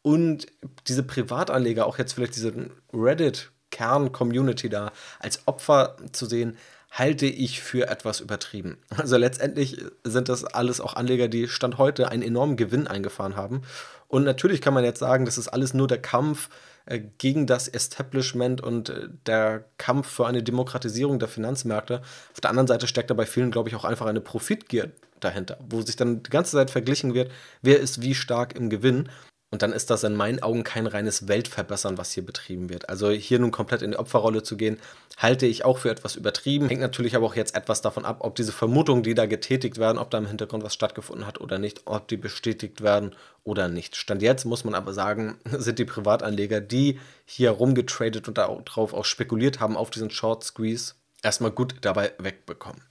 Und 0.00 0.46
diese 0.88 1.02
Privatanleger, 1.02 1.84
auch 1.84 1.98
jetzt 1.98 2.14
vielleicht 2.14 2.36
diese 2.36 2.70
Reddit 2.94 3.52
Kern-Community 3.80 4.68
da 4.68 4.92
als 5.20 5.46
Opfer 5.46 5.96
zu 6.12 6.26
sehen, 6.26 6.58
halte 6.90 7.26
ich 7.26 7.62
für 7.62 7.88
etwas 7.88 8.20
übertrieben. 8.20 8.76
Also 8.96 9.16
letztendlich 9.16 9.82
sind 10.04 10.28
das 10.28 10.44
alles 10.44 10.80
auch 10.80 10.94
Anleger, 10.94 11.28
die 11.28 11.48
Stand 11.48 11.78
heute 11.78 12.10
einen 12.10 12.22
enormen 12.22 12.56
Gewinn 12.56 12.86
eingefahren 12.86 13.36
haben. 13.36 13.62
Und 14.08 14.24
natürlich 14.24 14.60
kann 14.60 14.74
man 14.74 14.84
jetzt 14.84 14.98
sagen, 14.98 15.24
das 15.24 15.38
ist 15.38 15.48
alles 15.48 15.72
nur 15.72 15.86
der 15.86 16.02
Kampf 16.02 16.50
äh, 16.84 17.00
gegen 17.18 17.46
das 17.46 17.68
Establishment 17.68 18.60
und 18.60 18.90
äh, 18.90 19.08
der 19.26 19.64
Kampf 19.78 20.08
für 20.08 20.26
eine 20.26 20.42
Demokratisierung 20.42 21.18
der 21.18 21.28
Finanzmärkte. 21.28 22.02
Auf 22.32 22.40
der 22.40 22.50
anderen 22.50 22.66
Seite 22.66 22.86
steckt 22.86 23.10
da 23.10 23.14
bei 23.14 23.26
vielen, 23.26 23.52
glaube 23.52 23.68
ich, 23.68 23.76
auch 23.76 23.84
einfach 23.84 24.06
eine 24.06 24.20
Profitgier 24.20 24.90
dahinter, 25.20 25.58
wo 25.68 25.80
sich 25.80 25.96
dann 25.96 26.22
die 26.22 26.30
ganze 26.30 26.52
Zeit 26.56 26.70
verglichen 26.70 27.14
wird, 27.14 27.30
wer 27.62 27.78
ist 27.78 28.02
wie 28.02 28.14
stark 28.14 28.56
im 28.56 28.68
Gewinn. 28.68 29.08
Und 29.52 29.62
dann 29.62 29.72
ist 29.72 29.90
das 29.90 30.04
in 30.04 30.14
meinen 30.14 30.40
Augen 30.42 30.62
kein 30.62 30.86
reines 30.86 31.26
Weltverbessern, 31.26 31.98
was 31.98 32.12
hier 32.12 32.24
betrieben 32.24 32.70
wird. 32.70 32.88
Also 32.88 33.10
hier 33.10 33.40
nun 33.40 33.50
komplett 33.50 33.82
in 33.82 33.90
die 33.90 33.96
Opferrolle 33.96 34.44
zu 34.44 34.56
gehen, 34.56 34.78
halte 35.16 35.44
ich 35.46 35.64
auch 35.64 35.78
für 35.78 35.90
etwas 35.90 36.14
übertrieben. 36.14 36.68
Hängt 36.68 36.80
natürlich 36.80 37.16
aber 37.16 37.26
auch 37.26 37.34
jetzt 37.34 37.56
etwas 37.56 37.82
davon 37.82 38.04
ab, 38.04 38.18
ob 38.20 38.36
diese 38.36 38.52
Vermutungen, 38.52 39.02
die 39.02 39.14
da 39.14 39.26
getätigt 39.26 39.78
werden, 39.78 39.98
ob 39.98 40.10
da 40.10 40.18
im 40.18 40.26
Hintergrund 40.26 40.62
was 40.62 40.74
stattgefunden 40.74 41.26
hat 41.26 41.40
oder 41.40 41.58
nicht, 41.58 41.82
ob 41.86 42.06
die 42.06 42.16
bestätigt 42.16 42.80
werden 42.80 43.16
oder 43.42 43.66
nicht. 43.66 43.96
Stand 43.96 44.22
jetzt 44.22 44.44
muss 44.44 44.62
man 44.62 44.76
aber 44.76 44.92
sagen, 44.92 45.38
sind 45.50 45.80
die 45.80 45.84
Privatanleger, 45.84 46.60
die 46.60 47.00
hier 47.24 47.50
rumgetradet 47.50 48.28
und 48.28 48.38
darauf 48.38 48.94
auch 48.94 49.04
spekuliert 49.04 49.58
haben, 49.58 49.76
auf 49.76 49.90
diesen 49.90 50.10
Short 50.10 50.44
Squeeze, 50.44 50.94
erstmal 51.24 51.50
gut 51.50 51.74
dabei 51.80 52.12
wegbekommen. 52.18 52.82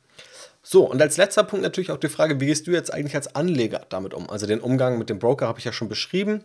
So, 0.62 0.90
und 0.90 1.02
als 1.02 1.18
letzter 1.18 1.44
Punkt 1.44 1.64
natürlich 1.64 1.92
auch 1.92 1.98
die 1.98 2.10
Frage, 2.10 2.40
wie 2.40 2.48
gehst 2.48 2.68
du 2.68 2.72
jetzt 2.72 2.94
eigentlich 2.94 3.16
als 3.16 3.34
Anleger 3.36 3.86
damit 3.90 4.14
um? 4.14 4.30
Also 4.30 4.46
den 4.46 4.60
Umgang 4.60 4.98
mit 4.98 5.10
dem 5.10 5.20
Broker 5.20 5.48
habe 5.48 5.60
ich 5.60 5.66
ja 5.66 5.72
schon 5.72 5.90
beschrieben. 5.90 6.44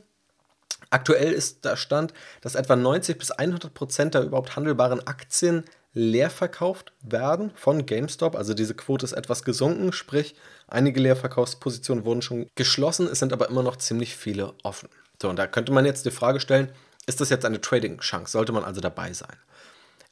Aktuell 0.91 1.33
ist 1.33 1.65
der 1.65 1.77
Stand, 1.77 2.15
dass 2.41 2.55
etwa 2.55 2.77
90 2.77 3.19
bis 3.19 3.31
100 3.31 3.75
Prozent 3.75 4.15
der 4.15 4.23
überhaupt 4.23 4.55
handelbaren 4.55 5.05
Aktien 5.07 5.65
leer 5.93 6.31
verkauft 6.31 6.93
werden 7.03 7.53
von 7.55 7.87
GameStop. 7.87 8.37
Also 8.37 8.55
diese 8.55 8.75
Quote 8.75 9.05
ist 9.05 9.13
etwas 9.13 9.45
gesunken, 9.45 9.93
sprich 9.93 10.35
einige 10.67 11.01
Leerverkaufspositionen 11.01 12.05
wurden 12.05 12.23
schon 12.23 12.47
geschlossen, 12.55 13.09
es 13.11 13.21
sind 13.21 13.33
aber 13.33 13.49
immer 13.49 13.63
noch 13.63 13.77
ziemlich 13.77 14.17
viele 14.17 14.55
offen. 14.63 14.89
So, 15.21 15.29
und 15.29 15.37
da 15.37 15.47
könnte 15.47 15.73
man 15.73 15.87
jetzt 15.87 16.05
die 16.05 16.11
Frage 16.11 16.41
stellen, 16.41 16.71
ist 17.07 17.21
das 17.21 17.31
jetzt 17.31 17.45
eine 17.45 17.61
Trading-Chance? 17.61 18.33
Sollte 18.33 18.53
man 18.53 18.65
also 18.65 18.81
dabei 18.81 19.13
sein? 19.13 19.37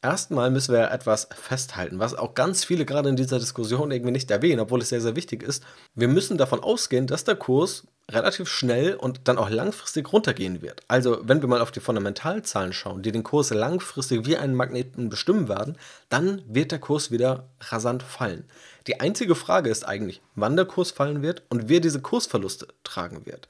Erstmal 0.04 0.50
müssen 0.50 0.74
wir 0.74 0.90
etwas 0.90 1.28
festhalten, 1.30 2.00
was 2.00 2.16
auch 2.16 2.34
ganz 2.34 2.64
viele 2.64 2.84
gerade 2.84 3.08
in 3.08 3.14
dieser 3.14 3.38
Diskussion 3.38 3.92
irgendwie 3.92 4.10
nicht 4.10 4.28
erwähnen, 4.32 4.58
obwohl 4.58 4.80
es 4.80 4.88
sehr, 4.88 5.00
sehr 5.00 5.14
wichtig 5.14 5.44
ist. 5.44 5.62
Wir 5.94 6.08
müssen 6.08 6.38
davon 6.38 6.60
ausgehen, 6.60 7.06
dass 7.06 7.22
der 7.22 7.36
Kurs 7.36 7.86
relativ 8.10 8.48
schnell 8.48 8.94
und 8.94 9.20
dann 9.28 9.38
auch 9.38 9.48
langfristig 9.48 10.12
runtergehen 10.12 10.60
wird. 10.60 10.82
Also 10.88 11.20
wenn 11.22 11.40
wir 11.40 11.48
mal 11.48 11.60
auf 11.60 11.70
die 11.70 11.78
Fundamentalzahlen 11.78 12.72
schauen, 12.72 13.02
die 13.02 13.12
den 13.12 13.22
Kurs 13.22 13.50
langfristig 13.50 14.26
wie 14.26 14.36
einen 14.36 14.56
Magneten 14.56 15.08
bestimmen 15.08 15.48
werden, 15.48 15.78
dann 16.08 16.42
wird 16.48 16.72
der 16.72 16.80
Kurs 16.80 17.12
wieder 17.12 17.48
rasant 17.60 18.02
fallen. 18.02 18.44
Die 18.88 18.98
einzige 18.98 19.36
Frage 19.36 19.70
ist 19.70 19.86
eigentlich, 19.86 20.20
wann 20.34 20.56
der 20.56 20.64
Kurs 20.64 20.90
fallen 20.90 21.22
wird 21.22 21.44
und 21.48 21.68
wer 21.68 21.78
diese 21.78 22.00
Kursverluste 22.00 22.66
tragen 22.82 23.24
wird. 23.24 23.46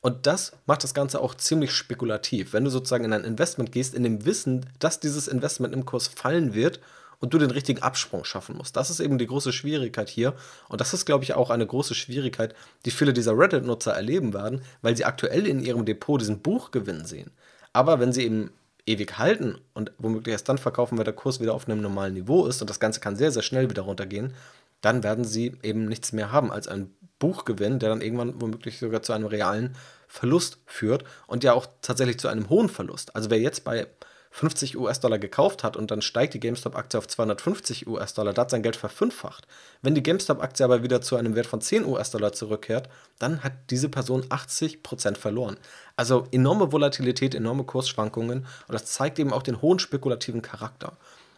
Und 0.00 0.26
das 0.26 0.52
macht 0.66 0.82
das 0.82 0.94
Ganze 0.94 1.20
auch 1.20 1.34
ziemlich 1.34 1.72
spekulativ. 1.72 2.52
Wenn 2.52 2.64
du 2.64 2.70
sozusagen 2.70 3.04
in 3.04 3.12
ein 3.12 3.24
Investment 3.24 3.70
gehst, 3.70 3.94
in 3.94 4.02
dem 4.02 4.24
Wissen, 4.24 4.66
dass 4.78 5.00
dieses 5.00 5.28
Investment 5.28 5.74
im 5.74 5.84
Kurs 5.84 6.08
fallen 6.08 6.54
wird 6.54 6.80
und 7.20 7.34
du 7.34 7.38
den 7.38 7.50
richtigen 7.50 7.82
Absprung 7.82 8.24
schaffen 8.24 8.56
musst. 8.56 8.76
Das 8.76 8.88
ist 8.88 9.00
eben 9.00 9.18
die 9.18 9.26
große 9.26 9.52
Schwierigkeit 9.52 10.08
hier. 10.08 10.34
Und 10.68 10.80
das 10.80 10.94
ist, 10.94 11.04
glaube 11.04 11.24
ich, 11.24 11.34
auch 11.34 11.50
eine 11.50 11.66
große 11.66 11.94
Schwierigkeit, 11.94 12.54
die 12.86 12.90
viele 12.90 13.12
dieser 13.12 13.36
Reddit-Nutzer 13.36 13.92
erleben 13.92 14.32
werden, 14.32 14.62
weil 14.80 14.96
sie 14.96 15.04
aktuell 15.04 15.46
in 15.46 15.60
ihrem 15.60 15.84
Depot 15.84 16.20
diesen 16.20 16.40
Buchgewinn 16.40 17.04
sehen. 17.04 17.30
Aber 17.72 18.00
wenn 18.00 18.12
sie 18.12 18.24
eben 18.24 18.50
ewig 18.86 19.18
halten 19.18 19.58
und 19.74 19.92
womöglich 19.98 20.32
erst 20.32 20.48
dann 20.48 20.58
verkaufen, 20.58 20.96
wenn 20.96 21.04
der 21.04 21.14
Kurs 21.14 21.40
wieder 21.40 21.54
auf 21.54 21.68
einem 21.68 21.82
normalen 21.82 22.14
Niveau 22.14 22.46
ist 22.46 22.62
und 22.62 22.70
das 22.70 22.80
Ganze 22.80 23.00
kann 23.00 23.16
sehr, 23.16 23.30
sehr 23.30 23.42
schnell 23.42 23.68
wieder 23.68 23.82
runtergehen, 23.82 24.34
dann 24.80 25.02
werden 25.02 25.24
sie 25.24 25.56
eben 25.62 25.86
nichts 25.86 26.12
mehr 26.12 26.32
haben 26.32 26.50
als 26.50 26.68
einen 26.68 26.96
Buchgewinn, 27.18 27.78
der 27.78 27.90
dann 27.90 28.00
irgendwann 28.00 28.40
womöglich 28.40 28.78
sogar 28.78 29.02
zu 29.02 29.12
einem 29.12 29.26
realen 29.26 29.76
Verlust 30.08 30.58
führt 30.66 31.04
und 31.26 31.44
ja 31.44 31.52
auch 31.52 31.66
tatsächlich 31.82 32.18
zu 32.18 32.28
einem 32.28 32.48
hohen 32.48 32.68
Verlust. 32.68 33.14
Also 33.14 33.30
wer 33.30 33.38
jetzt 33.38 33.64
bei 33.64 33.86
50 34.32 34.78
US-Dollar 34.78 35.18
gekauft 35.18 35.64
hat 35.64 35.76
und 35.76 35.90
dann 35.90 36.02
steigt 36.02 36.34
die 36.34 36.40
GameStop-Aktie 36.40 36.98
auf 36.98 37.08
250 37.08 37.88
US-Dollar, 37.88 38.32
da 38.32 38.42
hat 38.42 38.50
sein 38.50 38.62
Geld 38.62 38.76
verfünffacht. 38.76 39.46
Wenn 39.82 39.96
die 39.96 40.02
GameStop-Aktie 40.02 40.64
aber 40.64 40.82
wieder 40.82 41.00
zu 41.00 41.16
einem 41.16 41.34
Wert 41.34 41.46
von 41.46 41.60
10 41.60 41.84
US-Dollar 41.84 42.32
zurückkehrt, 42.32 42.88
dann 43.18 43.42
hat 43.42 43.52
diese 43.70 43.88
Person 43.88 44.22
80% 44.24 45.16
verloren. 45.16 45.56
Also 45.96 46.26
enorme 46.30 46.70
Volatilität, 46.70 47.34
enorme 47.34 47.64
Kursschwankungen 47.64 48.46
und 48.68 48.72
das 48.72 48.86
zeigt 48.86 49.18
eben 49.18 49.32
auch 49.32 49.42
den 49.42 49.60
hohen 49.60 49.80
spekulativen 49.80 50.42
Charakter. 50.42 50.96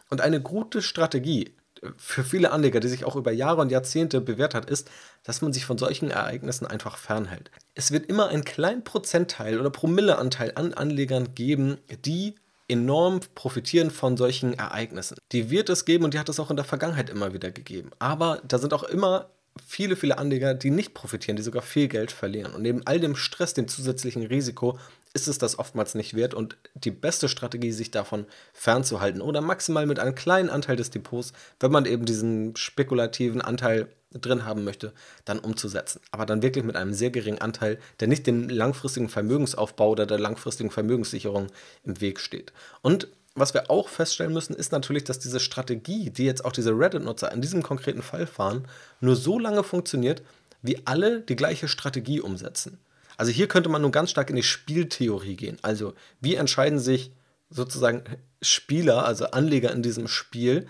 Und 0.09 0.21
eine 0.21 0.39
gute 0.39 0.83
Strategie 0.83 1.55
für 1.97 2.23
viele 2.23 2.51
Anleger, 2.51 2.79
die 2.79 2.87
sich 2.87 3.05
auch 3.05 3.15
über 3.15 3.31
Jahre 3.31 3.61
und 3.61 3.71
Jahrzehnte 3.71 4.21
bewährt 4.21 4.55
hat, 4.55 4.69
ist, 4.69 4.89
dass 5.23 5.41
man 5.41 5.53
sich 5.53 5.65
von 5.65 5.77
solchen 5.77 6.11
Ereignissen 6.11 6.65
einfach 6.65 6.97
fernhält. 6.97 7.51
Es 7.75 7.91
wird 7.91 8.07
immer 8.07 8.27
einen 8.27 8.45
kleinen 8.45 8.83
Prozentteil 8.83 9.59
oder 9.59 9.69
Promilleanteil 9.69 10.53
an 10.55 10.73
Anlegern 10.73 11.35
geben, 11.35 11.77
die 12.05 12.35
enorm 12.67 13.19
profitieren 13.35 13.91
von 13.91 14.17
solchen 14.17 14.53
Ereignissen. 14.53 15.17
Die 15.31 15.49
wird 15.49 15.69
es 15.69 15.85
geben 15.85 16.05
und 16.05 16.13
die 16.13 16.19
hat 16.19 16.29
es 16.29 16.39
auch 16.39 16.49
in 16.49 16.55
der 16.55 16.65
Vergangenheit 16.65 17.09
immer 17.09 17.33
wieder 17.33 17.51
gegeben. 17.51 17.91
Aber 17.99 18.41
da 18.47 18.57
sind 18.57 18.73
auch 18.73 18.83
immer 18.83 19.29
viele, 19.65 19.95
viele 19.95 20.17
Anleger, 20.17 20.53
die 20.53 20.71
nicht 20.71 20.93
profitieren, 20.93 21.35
die 21.35 21.43
sogar 21.43 21.61
viel 21.61 21.87
Geld 21.87 22.11
verlieren. 22.11 22.53
Und 22.53 22.61
neben 22.61 22.85
all 22.85 22.99
dem 22.99 23.15
Stress, 23.15 23.53
dem 23.53 23.67
zusätzlichen 23.67 24.25
Risiko, 24.25 24.77
ist 25.13 25.27
es 25.27 25.37
das 25.37 25.59
oftmals 25.59 25.93
nicht 25.93 26.15
wert 26.15 26.33
und 26.33 26.57
die 26.73 26.91
beste 26.91 27.29
Strategie, 27.29 27.71
sich 27.71 27.91
davon 27.91 28.25
fernzuhalten 28.51 29.21
oder 29.21 29.41
maximal 29.41 29.85
mit 29.85 29.99
einem 29.99 30.15
kleinen 30.15 30.49
Anteil 30.49 30.75
des 30.75 30.89
Depots, 30.89 31.33
wenn 31.59 31.71
man 31.71 31.85
eben 31.85 32.05
diesen 32.05 32.55
spekulativen 32.55 33.41
Anteil 33.41 33.89
drin 34.11 34.45
haben 34.45 34.63
möchte, 34.63 34.93
dann 35.25 35.39
umzusetzen. 35.39 36.01
Aber 36.11 36.25
dann 36.25 36.41
wirklich 36.41 36.63
mit 36.63 36.75
einem 36.75 36.93
sehr 36.93 37.11
geringen 37.11 37.39
Anteil, 37.41 37.79
der 37.99 38.07
nicht 38.07 38.25
dem 38.25 38.49
langfristigen 38.49 39.09
Vermögensaufbau 39.09 39.91
oder 39.91 40.05
der 40.05 40.19
langfristigen 40.19 40.71
Vermögenssicherung 40.71 41.47
im 41.83 42.01
Weg 42.01 42.19
steht. 42.19 42.53
Und 42.81 43.07
was 43.35 43.53
wir 43.53 43.71
auch 43.71 43.89
feststellen 43.89 44.33
müssen, 44.33 44.55
ist 44.55 44.71
natürlich, 44.71 45.03
dass 45.03 45.19
diese 45.19 45.39
Strategie, 45.39 46.11
die 46.11 46.25
jetzt 46.25 46.45
auch 46.45 46.51
diese 46.51 46.71
Reddit-Nutzer 46.71 47.31
in 47.31 47.41
diesem 47.41 47.63
konkreten 47.63 48.03
Fall 48.03 48.27
fahren, 48.27 48.67
nur 49.01 49.15
so 49.15 49.39
lange 49.39 49.63
funktioniert, 49.63 50.21
wie 50.61 50.85
alle 50.85 51.21
die 51.21 51.35
gleiche 51.35 51.67
Strategie 51.67 52.21
umsetzen. 52.21 52.77
Also 53.17 53.31
hier 53.31 53.47
könnte 53.47 53.69
man 53.69 53.81
nun 53.81 53.91
ganz 53.91 54.11
stark 54.11 54.29
in 54.29 54.35
die 54.35 54.43
Spieltheorie 54.43 55.35
gehen. 55.35 55.57
Also 55.61 55.93
wie 56.21 56.35
entscheiden 56.35 56.79
sich 56.79 57.11
sozusagen 57.49 58.03
Spieler, 58.41 59.05
also 59.05 59.25
Anleger 59.25 59.71
in 59.71 59.83
diesem 59.83 60.07
Spiel, 60.07 60.67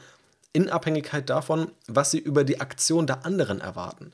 in 0.52 0.70
Abhängigkeit 0.70 1.30
davon, 1.30 1.72
was 1.88 2.12
sie 2.12 2.20
über 2.20 2.44
die 2.44 2.62
Aktion 2.62 3.08
der 3.08 3.26
anderen 3.26 3.60
erwarten. 3.60 4.12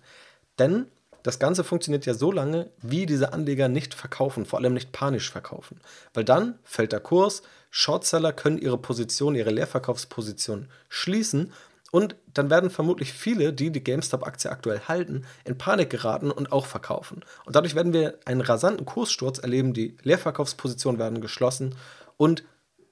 Denn 0.57 0.85
das 1.23 1.39
Ganze 1.39 1.63
funktioniert 1.63 2.05
ja 2.05 2.13
so 2.13 2.31
lange, 2.31 2.69
wie 2.81 3.05
diese 3.05 3.33
Anleger 3.33 3.67
nicht 3.67 3.93
verkaufen, 3.93 4.45
vor 4.45 4.59
allem 4.59 4.73
nicht 4.73 4.91
panisch 4.91 5.29
verkaufen. 5.29 5.81
Weil 6.13 6.23
dann 6.23 6.57
fällt 6.63 6.93
der 6.93 7.01
Kurs, 7.01 7.41
Shortseller 7.69 8.33
können 8.33 8.57
ihre 8.57 8.77
Position, 8.77 9.35
ihre 9.35 9.51
Leerverkaufsposition 9.51 10.67
schließen 10.89 11.53
und 11.91 12.15
dann 12.33 12.49
werden 12.49 12.69
vermutlich 12.69 13.13
viele, 13.13 13.53
die 13.53 13.71
die 13.71 13.83
GameStop-Aktie 13.83 14.51
aktuell 14.51 14.81
halten, 14.87 15.25
in 15.43 15.57
Panik 15.57 15.89
geraten 15.89 16.31
und 16.31 16.51
auch 16.51 16.65
verkaufen. 16.65 17.21
Und 17.45 17.55
dadurch 17.55 17.75
werden 17.75 17.93
wir 17.93 18.19
einen 18.25 18.41
rasanten 18.41 18.85
Kurssturz 18.85 19.39
erleben, 19.39 19.73
die 19.73 19.97
Leerverkaufspositionen 20.03 20.99
werden 20.99 21.21
geschlossen 21.21 21.75
und 22.17 22.43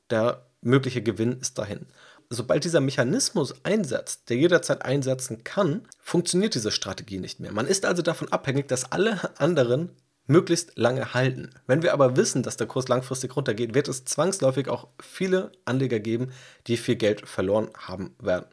der 0.09 0.45
mögliche 0.61 1.03
Gewinn 1.03 1.33
ist 1.39 1.57
dahin. 1.57 1.85
Sobald 2.29 2.65
dieser 2.65 2.81
Mechanismus 2.81 3.53
einsetzt, 3.63 4.29
der 4.29 4.37
jederzeit 4.37 4.83
einsetzen 4.83 5.43
kann, 5.43 5.87
funktioniert 6.01 6.55
diese 6.55 6.71
Strategie 6.71 7.19
nicht 7.19 7.39
mehr. 7.39 7.53
Man 7.53 7.67
ist 7.67 7.85
also 7.85 8.01
davon 8.01 8.31
abhängig, 8.33 8.67
dass 8.67 8.91
alle 8.91 9.31
anderen 9.39 9.91
möglichst 10.27 10.77
lange 10.77 11.13
halten. 11.13 11.49
Wenn 11.65 11.81
wir 11.81 11.93
aber 11.93 12.15
wissen, 12.15 12.43
dass 12.43 12.57
der 12.57 12.67
Kurs 12.67 12.87
langfristig 12.87 13.35
runtergeht, 13.35 13.73
wird 13.73 13.87
es 13.87 14.05
zwangsläufig 14.05 14.67
auch 14.67 14.87
viele 14.99 15.51
Anleger 15.65 15.99
geben, 15.99 16.31
die 16.67 16.77
viel 16.77 16.95
Geld 16.95 17.27
verloren 17.27 17.69
haben 17.77 18.15
werden. 18.19 18.45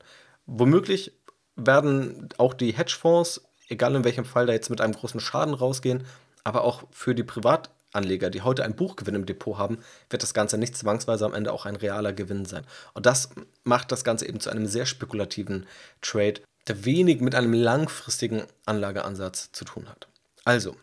Womöglich 0.47 1.13
werden 1.57 2.29
auch 2.39 2.55
die 2.55 2.73
Hedgefonds, 2.73 3.43
egal 3.69 3.95
in 3.95 4.05
welchem 4.05 4.25
Fall, 4.25 4.47
da 4.47 4.53
jetzt 4.53 4.71
mit 4.71 4.81
einem 4.81 4.95
großen 4.95 5.21
Schaden 5.21 5.55
rausgehen, 5.55 6.05
aber 6.45 6.65
auch 6.65 6.85
für 6.91 7.15
die 7.15 7.23
Privatanleger, 7.23 8.31
die 8.31 8.43
heute 8.43 8.65
einen 8.65 8.77
Buchgewinn 8.77 9.15
im 9.15 9.27
Depot 9.27 9.59
haben, 9.59 9.79
wird 10.11 10.23
das 10.23 10.35
Ganze 10.35 10.59
nicht 10.59 10.77
zwangsweise 10.77 11.25
am 11.25 11.35
Ende 11.35 11.53
auch 11.53 11.67
ein 11.67 11.77
realer 11.77 12.13
Gewinn 12.13 12.45
sein. 12.45 12.65
Und 12.93 13.07
das 13.07 13.31
macht 13.65 13.93
das 13.93 14.05
Ganze 14.05 14.29
eben 14.29 14.41
zu 14.41 14.51
einem 14.51 14.67
sehr 14.67 14.87
spekulativen 14.87 15.67
Trade, 16.03 16.41
der 16.69 16.85
wenig 16.85 17.21
mit 17.21 17.35
einem 17.35 17.53
langfristigen 17.53 18.45
Anlageansatz 18.67 19.53
zu 19.53 19.65
tun 19.65 19.89
hat. 19.89 20.09
Also, 20.45 20.77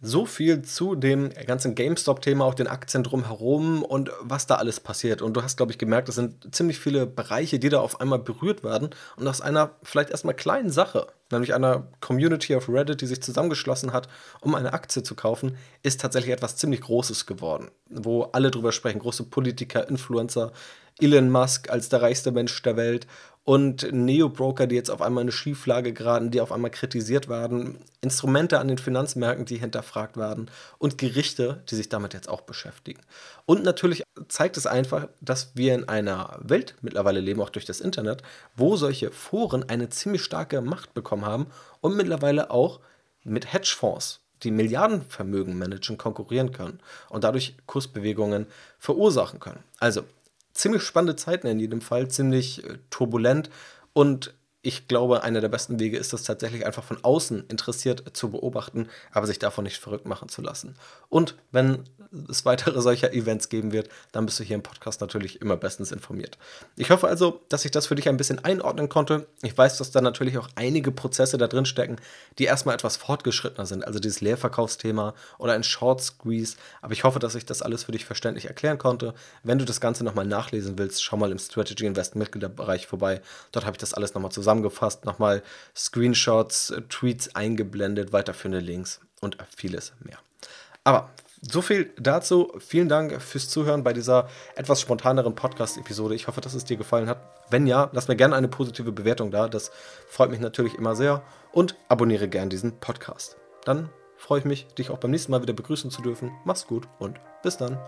so 0.00 0.26
viel 0.26 0.62
zu 0.62 0.94
dem 0.94 1.30
ganzen 1.30 1.74
GameStop-Thema, 1.74 2.44
auch 2.44 2.54
den 2.54 2.68
Aktien 2.68 3.02
drumherum 3.02 3.82
und 3.82 4.10
was 4.20 4.46
da 4.46 4.54
alles 4.54 4.78
passiert. 4.78 5.22
Und 5.22 5.34
du 5.34 5.42
hast, 5.42 5.56
glaube 5.56 5.72
ich, 5.72 5.78
gemerkt, 5.78 6.08
es 6.08 6.14
sind 6.14 6.54
ziemlich 6.54 6.78
viele 6.78 7.06
Bereiche, 7.06 7.58
die 7.58 7.68
da 7.68 7.80
auf 7.80 8.00
einmal 8.00 8.20
berührt 8.20 8.62
werden 8.62 8.90
und 9.16 9.26
aus 9.26 9.40
einer 9.40 9.72
vielleicht 9.82 10.10
erstmal 10.10 10.34
kleinen 10.34 10.70
Sache, 10.70 11.08
nämlich 11.32 11.52
einer 11.52 11.88
Community 12.00 12.54
auf 12.54 12.68
Reddit, 12.68 13.00
die 13.00 13.06
sich 13.06 13.22
zusammengeschlossen 13.22 13.92
hat, 13.92 14.08
um 14.40 14.54
eine 14.54 14.72
Aktie 14.72 15.02
zu 15.02 15.16
kaufen, 15.16 15.56
ist 15.82 16.00
tatsächlich 16.00 16.32
etwas 16.32 16.56
ziemlich 16.56 16.82
Großes 16.82 17.26
geworden, 17.26 17.70
wo 17.90 18.22
alle 18.22 18.52
drüber 18.52 18.70
sprechen, 18.70 19.00
große 19.00 19.24
Politiker, 19.24 19.88
Influencer, 19.88 20.52
Elon 21.00 21.30
Musk 21.30 21.70
als 21.70 21.88
der 21.88 22.02
reichste 22.02 22.30
Mensch 22.30 22.60
der 22.62 22.76
Welt 22.76 23.06
und 23.48 23.90
Neo-Broker, 23.90 24.66
die 24.66 24.74
jetzt 24.74 24.90
auf 24.90 25.00
einmal 25.00 25.22
eine 25.22 25.32
Schieflage 25.32 25.94
geraten, 25.94 26.30
die 26.30 26.42
auf 26.42 26.52
einmal 26.52 26.70
kritisiert 26.70 27.30
werden, 27.30 27.78
Instrumente 28.02 28.58
an 28.58 28.68
den 28.68 28.76
Finanzmärkten, 28.76 29.46
die 29.46 29.56
hinterfragt 29.56 30.18
werden 30.18 30.50
und 30.76 30.98
Gerichte, 30.98 31.62
die 31.70 31.74
sich 31.74 31.88
damit 31.88 32.12
jetzt 32.12 32.28
auch 32.28 32.42
beschäftigen. 32.42 33.00
Und 33.46 33.64
natürlich 33.64 34.02
zeigt 34.28 34.58
es 34.58 34.66
einfach, 34.66 35.08
dass 35.22 35.52
wir 35.54 35.74
in 35.74 35.88
einer 35.88 36.38
Welt 36.42 36.74
mittlerweile 36.82 37.20
leben, 37.20 37.40
auch 37.40 37.48
durch 37.48 37.64
das 37.64 37.80
Internet, 37.80 38.22
wo 38.54 38.76
solche 38.76 39.10
Foren 39.10 39.66
eine 39.66 39.88
ziemlich 39.88 40.22
starke 40.22 40.60
Macht 40.60 40.92
bekommen 40.92 41.24
haben 41.24 41.46
und 41.80 41.96
mittlerweile 41.96 42.50
auch 42.50 42.80
mit 43.24 43.50
Hedgefonds 43.50 44.20
die 44.42 44.50
Milliardenvermögen 44.50 45.58
managen, 45.58 45.96
konkurrieren 45.96 46.52
können 46.52 46.80
und 47.08 47.24
dadurch 47.24 47.56
Kursbewegungen 47.64 48.46
verursachen 48.78 49.40
können. 49.40 49.64
Also 49.78 50.02
ziemlich 50.58 50.82
spannende 50.82 51.16
Zeiten 51.16 51.46
in 51.46 51.60
jedem 51.60 51.80
Fall, 51.80 52.08
ziemlich 52.08 52.64
äh, 52.64 52.78
turbulent 52.90 53.50
und 53.92 54.34
ich 54.60 54.88
glaube, 54.88 55.22
einer 55.22 55.40
der 55.40 55.48
besten 55.48 55.78
Wege 55.78 55.96
ist 55.98 56.12
es 56.12 56.24
tatsächlich 56.24 56.66
einfach 56.66 56.82
von 56.82 57.02
außen 57.02 57.44
interessiert 57.48 58.16
zu 58.16 58.30
beobachten, 58.30 58.88
aber 59.12 59.26
sich 59.26 59.38
davon 59.38 59.64
nicht 59.64 59.78
verrückt 59.78 60.06
machen 60.06 60.28
zu 60.28 60.42
lassen. 60.42 60.74
Und 61.08 61.36
wenn 61.52 61.84
es 62.28 62.44
weitere 62.44 62.80
solcher 62.80 63.12
Events 63.12 63.50
geben 63.50 63.72
wird, 63.72 63.88
dann 64.12 64.26
bist 64.26 64.40
du 64.40 64.44
hier 64.44 64.56
im 64.56 64.62
Podcast 64.62 65.00
natürlich 65.00 65.40
immer 65.40 65.56
bestens 65.56 65.92
informiert. 65.92 66.38
Ich 66.76 66.90
hoffe 66.90 67.06
also, 67.06 67.42
dass 67.48 67.64
ich 67.64 67.70
das 67.70 67.86
für 67.86 67.94
dich 67.94 68.08
ein 68.08 68.16
bisschen 68.16 68.44
einordnen 68.44 68.88
konnte. 68.88 69.26
Ich 69.42 69.56
weiß, 69.56 69.78
dass 69.78 69.90
da 69.90 70.00
natürlich 70.00 70.38
auch 70.38 70.48
einige 70.54 70.90
Prozesse 70.90 71.38
da 71.38 71.46
drin 71.46 71.66
stecken, 71.66 71.96
die 72.38 72.44
erstmal 72.44 72.74
etwas 72.74 72.96
fortgeschrittener 72.96 73.66
sind, 73.66 73.86
also 73.86 73.98
dieses 73.98 74.20
Leerverkaufsthema 74.20 75.14
oder 75.38 75.52
ein 75.52 75.62
Short 75.62 76.02
Squeeze. 76.02 76.56
Aber 76.82 76.92
ich 76.92 77.04
hoffe, 77.04 77.18
dass 77.18 77.34
ich 77.34 77.46
das 77.46 77.62
alles 77.62 77.84
für 77.84 77.92
dich 77.92 78.04
verständlich 78.04 78.46
erklären 78.46 78.78
konnte. 78.78 79.14
Wenn 79.42 79.58
du 79.58 79.64
das 79.64 79.80
Ganze 79.80 80.02
nochmal 80.02 80.26
nachlesen 80.26 80.78
willst, 80.78 81.02
schau 81.02 81.16
mal 81.16 81.30
im 81.30 81.38
Strategy 81.38 81.86
Invest 81.86 82.16
Mitgliederbereich 82.16 82.86
vorbei. 82.86 83.20
Dort 83.52 83.66
habe 83.66 83.74
ich 83.74 83.78
das 83.78 83.94
alles 83.94 84.14
nochmal 84.14 84.32
zusammengefasst, 84.48 85.04
nochmal 85.04 85.42
Screenshots, 85.76 86.72
Tweets 86.88 87.34
eingeblendet, 87.34 88.14
weiterführende 88.14 88.60
Links 88.60 89.00
und 89.20 89.36
vieles 89.54 89.92
mehr. 90.00 90.18
Aber 90.84 91.10
so 91.42 91.60
viel 91.60 91.90
dazu. 91.98 92.52
Vielen 92.58 92.88
Dank 92.88 93.20
fürs 93.22 93.48
Zuhören 93.48 93.84
bei 93.84 93.92
dieser 93.92 94.28
etwas 94.56 94.80
spontaneren 94.80 95.34
Podcast-Episode. 95.34 96.14
Ich 96.14 96.26
hoffe, 96.26 96.40
dass 96.40 96.54
es 96.54 96.64
dir 96.64 96.76
gefallen 96.76 97.08
hat. 97.08 97.18
Wenn 97.50 97.66
ja, 97.66 97.90
lass 97.92 98.08
mir 98.08 98.16
gerne 98.16 98.34
eine 98.34 98.48
positive 98.48 98.90
Bewertung 98.90 99.30
da. 99.30 99.48
Das 99.48 99.70
freut 100.08 100.30
mich 100.30 100.40
natürlich 100.40 100.74
immer 100.74 100.96
sehr. 100.96 101.22
Und 101.52 101.76
abonniere 101.88 102.26
gerne 102.26 102.48
diesen 102.48 102.80
Podcast. 102.80 103.36
Dann 103.64 103.90
freue 104.16 104.40
ich 104.40 104.46
mich, 104.46 104.66
dich 104.78 104.90
auch 104.90 104.98
beim 104.98 105.12
nächsten 105.12 105.30
Mal 105.30 105.42
wieder 105.42 105.52
begrüßen 105.52 105.90
zu 105.90 106.02
dürfen. 106.02 106.32
Mach's 106.44 106.66
gut 106.66 106.88
und 106.98 107.20
bis 107.42 107.56
dann. 107.56 107.78